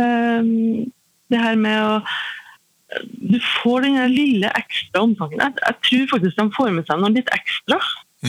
um, 0.01 0.87
det 1.31 1.43
her 1.43 1.59
med 1.59 1.79
å 1.81 1.97
Du 3.25 3.39
får 3.41 3.87
den 3.87 3.95
lille 4.11 4.49
ekstra 4.53 5.01
omtanken. 5.01 5.39
Jeg, 5.41 5.55
jeg 5.63 5.77
tror 5.87 6.09
faktisk 6.11 6.35
de 6.37 6.43
får 6.53 6.73
med 6.75 6.89
seg 6.89 6.99
noe 7.01 7.13
litt 7.15 7.31
ekstra 7.33 7.79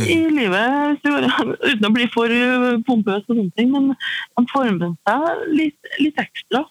i 0.03 0.17
livet, 0.35 1.05
uten 1.05 1.87
å 1.87 1.93
bli 1.95 2.09
for 2.13 2.33
uh, 2.33 2.75
pompøs 2.87 3.23
og 3.29 3.35
sånne 3.35 3.53
ting. 3.59 3.71
Men 3.75 3.93
de 3.95 4.47
former 4.51 4.95
seg 5.07 5.45
litt, 5.55 5.93
litt 6.03 6.19
ekstra. 6.23 6.65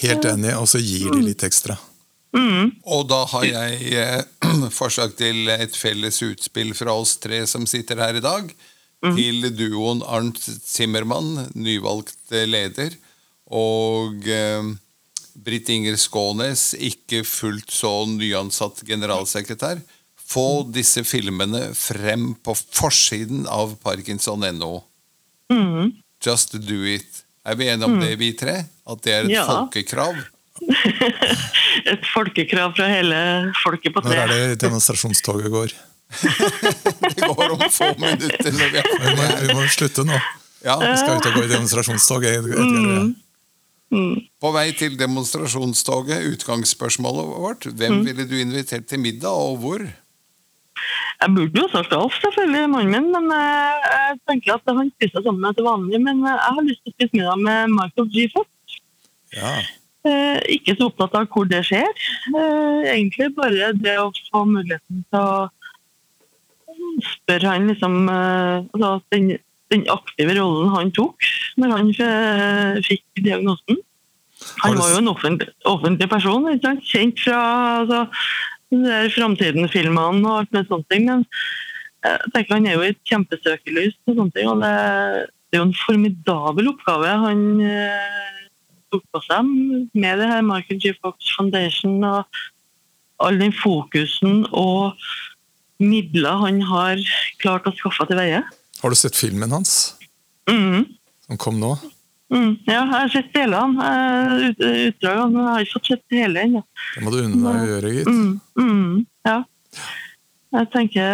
Helt 0.00 0.26
enig, 0.28 0.52
og 0.56 0.68
så 0.70 0.80
gir 0.82 1.10
de 1.14 1.22
litt 1.24 1.44
ekstra. 1.46 1.76
Mm. 2.36 2.70
Og 2.86 3.06
da 3.10 3.24
har 3.32 3.46
jeg 3.46 3.94
eh, 3.98 4.20
forslag 4.80 5.16
til 5.18 5.50
et 5.50 5.74
felles 5.76 6.20
utspill 6.22 6.74
fra 6.78 6.94
oss 6.94 7.16
tre 7.22 7.42
som 7.50 7.66
sitter 7.68 8.00
her 8.02 8.20
i 8.20 8.24
dag. 8.24 8.52
Til 9.00 9.46
duoen 9.56 10.02
Arnt 10.04 10.42
Zimmermann, 10.44 11.46
nyvalgt 11.56 12.34
eh, 12.36 12.44
leder, 12.44 12.92
og 13.48 14.28
eh, 14.28 14.66
Britt 15.40 15.70
Inger 15.72 15.96
Skånes, 15.96 16.74
ikke 16.76 17.22
fullt 17.24 17.72
så 17.72 17.94
nyansatt 18.10 18.82
generalsekretær. 18.86 19.80
Få 20.30 20.46
disse 20.70 21.02
filmene 21.04 21.70
frem 21.74 22.34
på 22.46 22.54
forsiden 22.54 23.46
av 23.50 23.72
parkinson.no. 23.82 24.72
Mm. 25.50 25.92
Just 26.22 26.54
do 26.68 26.84
it. 26.86 27.24
Er 27.48 27.56
vi 27.58 27.66
enige 27.72 27.88
om 27.88 27.96
det, 27.98 28.12
vi 28.20 28.32
tre? 28.38 28.60
At 28.86 29.02
det 29.02 29.12
er 29.16 29.24
et 29.26 29.30
Ja. 29.34 29.46
folkekrav? 29.48 30.20
Et 31.90 32.02
folkekrav 32.12 32.74
fra 32.76 32.86
hele 32.90 33.16
folket 33.62 33.94
på 33.94 34.02
Når 34.04 34.10
tre. 34.12 34.18
er 34.20 34.28
det 34.52 34.58
demonstrasjonstoget 34.60 35.50
går? 35.50 35.72
Det 37.14 37.22
går 37.22 37.52
om 37.54 37.62
få 37.70 37.88
minutter. 38.02 38.50
Når 38.50 38.72
vi 38.74 38.82
Vi 38.82 39.14
må, 39.16 39.26
vi 39.46 39.54
må 39.56 39.64
slutte 39.70 40.04
nå. 40.04 40.18
ja. 40.66 40.74
Vi 40.82 40.96
skal 41.00 41.16
ut 41.20 41.28
og 41.30 41.38
gå 41.38 41.44
i 41.46 41.50
demonstrasjonstog. 41.54 42.26
Mm. 42.26 43.14
Mm. 43.94 44.16
På 44.42 44.50
vei 44.54 44.66
til 44.76 44.98
demonstrasjonstoget, 45.00 46.26
utgangsspørsmålet 46.34 47.30
vårt. 47.40 47.66
Hvem 47.78 48.02
ville 48.06 48.26
du 48.28 48.36
invitert 48.40 48.86
til 48.90 49.00
middag, 49.02 49.30
og 49.32 49.56
hvor? 49.62 49.86
Jeg 51.20 51.34
burde 51.36 51.62
jo 51.62 51.66
sagt 51.72 51.92
Alf, 51.96 52.16
selvfølgelig, 52.22 52.70
mannen 52.72 52.94
min, 52.94 53.10
men 53.14 53.34
eh, 53.36 53.90
jeg 53.90 54.22
tenker 54.30 54.56
at 54.56 54.72
han 54.72 54.92
spiser 54.94 55.24
sammen 55.24 55.42
med 55.44 55.58
til 55.58 55.68
vanlig. 55.68 56.00
Men 56.00 56.24
eh, 56.24 56.38
jeg 56.38 56.56
har 56.56 56.66
lyst 56.68 56.82
til 56.84 56.92
å 56.92 56.96
spise 56.96 57.18
middag 57.18 57.44
med 57.44 57.76
Michael 57.76 58.08
G. 58.14 58.30
Fox. 58.32 58.80
Ja. 59.36 59.52
Eh, 60.00 60.38
ikke 60.56 60.72
så 60.78 60.88
opptatt 60.88 61.16
av 61.18 61.28
hvor 61.28 61.44
det 61.48 61.60
skjer. 61.68 61.90
Eh, 62.32 62.88
egentlig 62.94 63.28
bare 63.36 63.74
det 63.76 63.98
å 64.00 64.08
få 64.30 64.46
muligheten 64.48 65.04
til 65.12 65.20
å 65.20 65.50
spørre 67.04 67.52
han 67.52 67.68
liksom 67.68 68.08
eh, 68.08 68.64
altså 68.72 68.94
den, 69.12 69.34
den 69.72 69.84
aktive 69.92 70.38
rollen 70.38 70.72
han 70.72 70.92
tok 70.96 71.28
når 71.60 71.76
han 71.76 71.92
fikk 72.86 73.04
diagnosen. 73.20 73.82
Han 74.64 74.78
var 74.78 74.94
jo 74.94 75.00
en 75.02 75.10
offentlig, 75.12 75.50
offentlig 75.68 76.08
person, 76.08 76.46
kjent 76.80 77.20
fra 77.20 77.40
altså, 77.82 77.98
Framtiden-filmene 78.70 80.26
og 80.26 80.38
alt 80.42 80.52
med 80.54 80.68
sånne 80.70 80.88
ting. 80.92 81.08
Men 81.08 81.24
jeg 82.04 82.32
tenker 82.34 82.56
han 82.56 82.68
er 82.70 82.76
jo 82.78 82.84
i 82.86 82.92
et 82.94 83.00
kjempesøkelys 83.10 83.96
og 84.06 84.16
sånne 84.16 84.36
ting. 84.36 84.48
Og 84.52 84.62
det, 84.62 84.74
det 85.50 85.58
er 85.58 85.62
jo 85.62 85.68
en 85.68 85.80
formidabel 85.82 86.70
oppgave 86.72 87.16
han 87.26 87.42
eh, 87.66 88.38
tok 88.90 89.04
på 89.14 89.22
seg 89.26 89.50
med 89.94 90.22
det 90.22 90.30
her 90.30 90.42
Michael 90.46 90.80
G. 90.82 90.94
Fox 91.02 91.32
Foundation 91.36 91.98
og 92.06 92.40
all 93.20 93.36
den 93.38 93.52
fokusen 93.52 94.46
og 94.56 94.96
midler 95.80 96.40
han 96.42 96.62
har 96.64 97.00
klart 97.40 97.68
å 97.68 97.74
skaffe 97.76 98.06
til 98.08 98.18
veie. 98.18 98.40
Har 98.80 98.92
du 98.92 98.96
sett 98.96 99.16
filmen 99.18 99.52
hans, 99.52 99.96
Mm. 100.48 100.86
som 101.26 101.36
kom 101.38 101.60
nå? 101.60 101.74
Mm. 102.30 102.50
Ja, 102.66 102.74
jeg 102.84 102.88
har 102.92 103.08
sett 103.10 103.32
delene. 103.34 103.86
eh, 103.90 104.48
ut- 104.50 104.60
Utdragene. 104.60 105.32
men 105.32 105.40
Jeg 105.44 105.52
har 105.52 105.60
ikke 105.64 105.72
fått 105.78 105.86
sett 105.90 106.02
hele 106.14 106.40
ennå. 106.44 106.62
Det 106.94 107.02
må 107.02 107.10
du 107.10 107.18
unne 107.24 107.40
deg 107.42 107.62
å 107.62 107.70
gjøre, 107.72 107.94
gitt. 107.96 108.06
Mm, 108.06 108.40
mm, 108.58 109.06
ja. 109.26 109.38
Jeg 110.52 110.70
tenker 110.70 111.08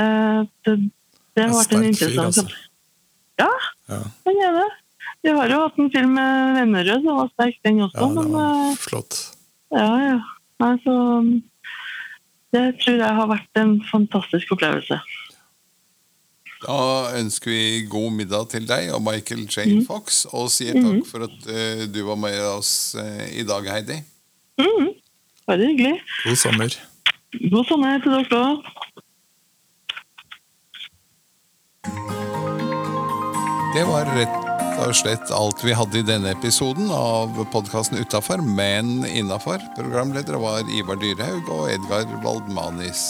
det, 0.64 0.74
det 1.36 1.42
har 1.44 1.52
vært 1.56 1.72
en 1.76 1.82
interessant 1.84 2.36
interessant 2.36 2.36
altså. 2.36 2.56
Ja, 3.38 3.50
Ja, 3.88 4.02
han 4.26 4.42
er 4.44 4.52
det. 4.60 4.68
Vi 5.24 5.30
har 5.36 5.48
jo 5.48 5.58
hatt 5.64 5.78
en 5.78 5.90
film 5.90 6.12
med 6.14 6.56
Vennerød 6.56 7.02
som 7.04 7.16
var 7.16 7.28
sterk, 7.34 7.56
den 7.64 7.80
også. 7.80 7.96
ja 7.96 8.08
det 8.22 8.30
var 8.32 8.70
eh, 8.70 8.76
flott. 8.76 9.36
ja, 9.72 9.88
ja. 10.06 10.20
Nei, 10.60 10.76
så 10.84 11.42
Det 12.52 12.78
tror 12.80 12.96
jeg 12.96 13.14
har 13.18 13.26
vært 13.28 13.60
en 13.60 13.80
fantastisk 13.90 14.52
opplevelse. 14.54 15.00
Da 16.64 16.76
ønsker 17.18 17.52
vi 17.52 17.84
god 17.90 18.14
middag 18.16 18.48
til 18.54 18.64
deg 18.68 18.88
og 18.96 19.02
Michael 19.04 19.44
J. 19.44 19.82
Fox, 19.84 20.24
og 20.32 20.48
sier 20.54 20.78
takk 20.78 21.04
for 21.08 21.26
at 21.26 21.48
uh, 21.50 21.84
du 21.92 22.00
var 22.08 22.16
med 22.20 22.38
oss 22.48 22.94
uh, 22.96 23.26
i 23.28 23.44
dag, 23.44 23.68
Heidi. 23.68 24.00
Mm, 24.56 24.94
bare 25.44 25.68
hyggelig. 25.68 25.98
God 26.24 26.40
sommer. 26.40 26.78
God 27.52 27.68
sommer 27.68 28.00
til 28.00 28.16
dere 28.16 28.40
òg. 28.40 28.72
Det 33.76 33.84
var 33.84 34.08
rett 34.16 34.42
og 34.80 34.94
slett 34.96 35.30
alt 35.36 35.60
vi 35.64 35.74
hadde 35.76 36.00
i 36.00 36.06
denne 36.08 36.32
episoden 36.32 36.88
av 36.92 37.36
podkasten 37.52 38.00
Utafor, 38.00 38.40
men 38.40 39.04
innafor. 39.04 39.60
Programledere 39.76 40.40
var 40.40 40.72
Ivar 40.72 40.96
Dyrhaug 41.02 41.52
og 41.52 41.68
Edgar 41.74 42.08
Waldmanis. 42.24 43.04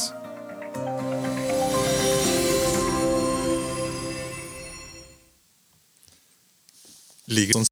Like 7.29 7.53
sånn 7.57 7.67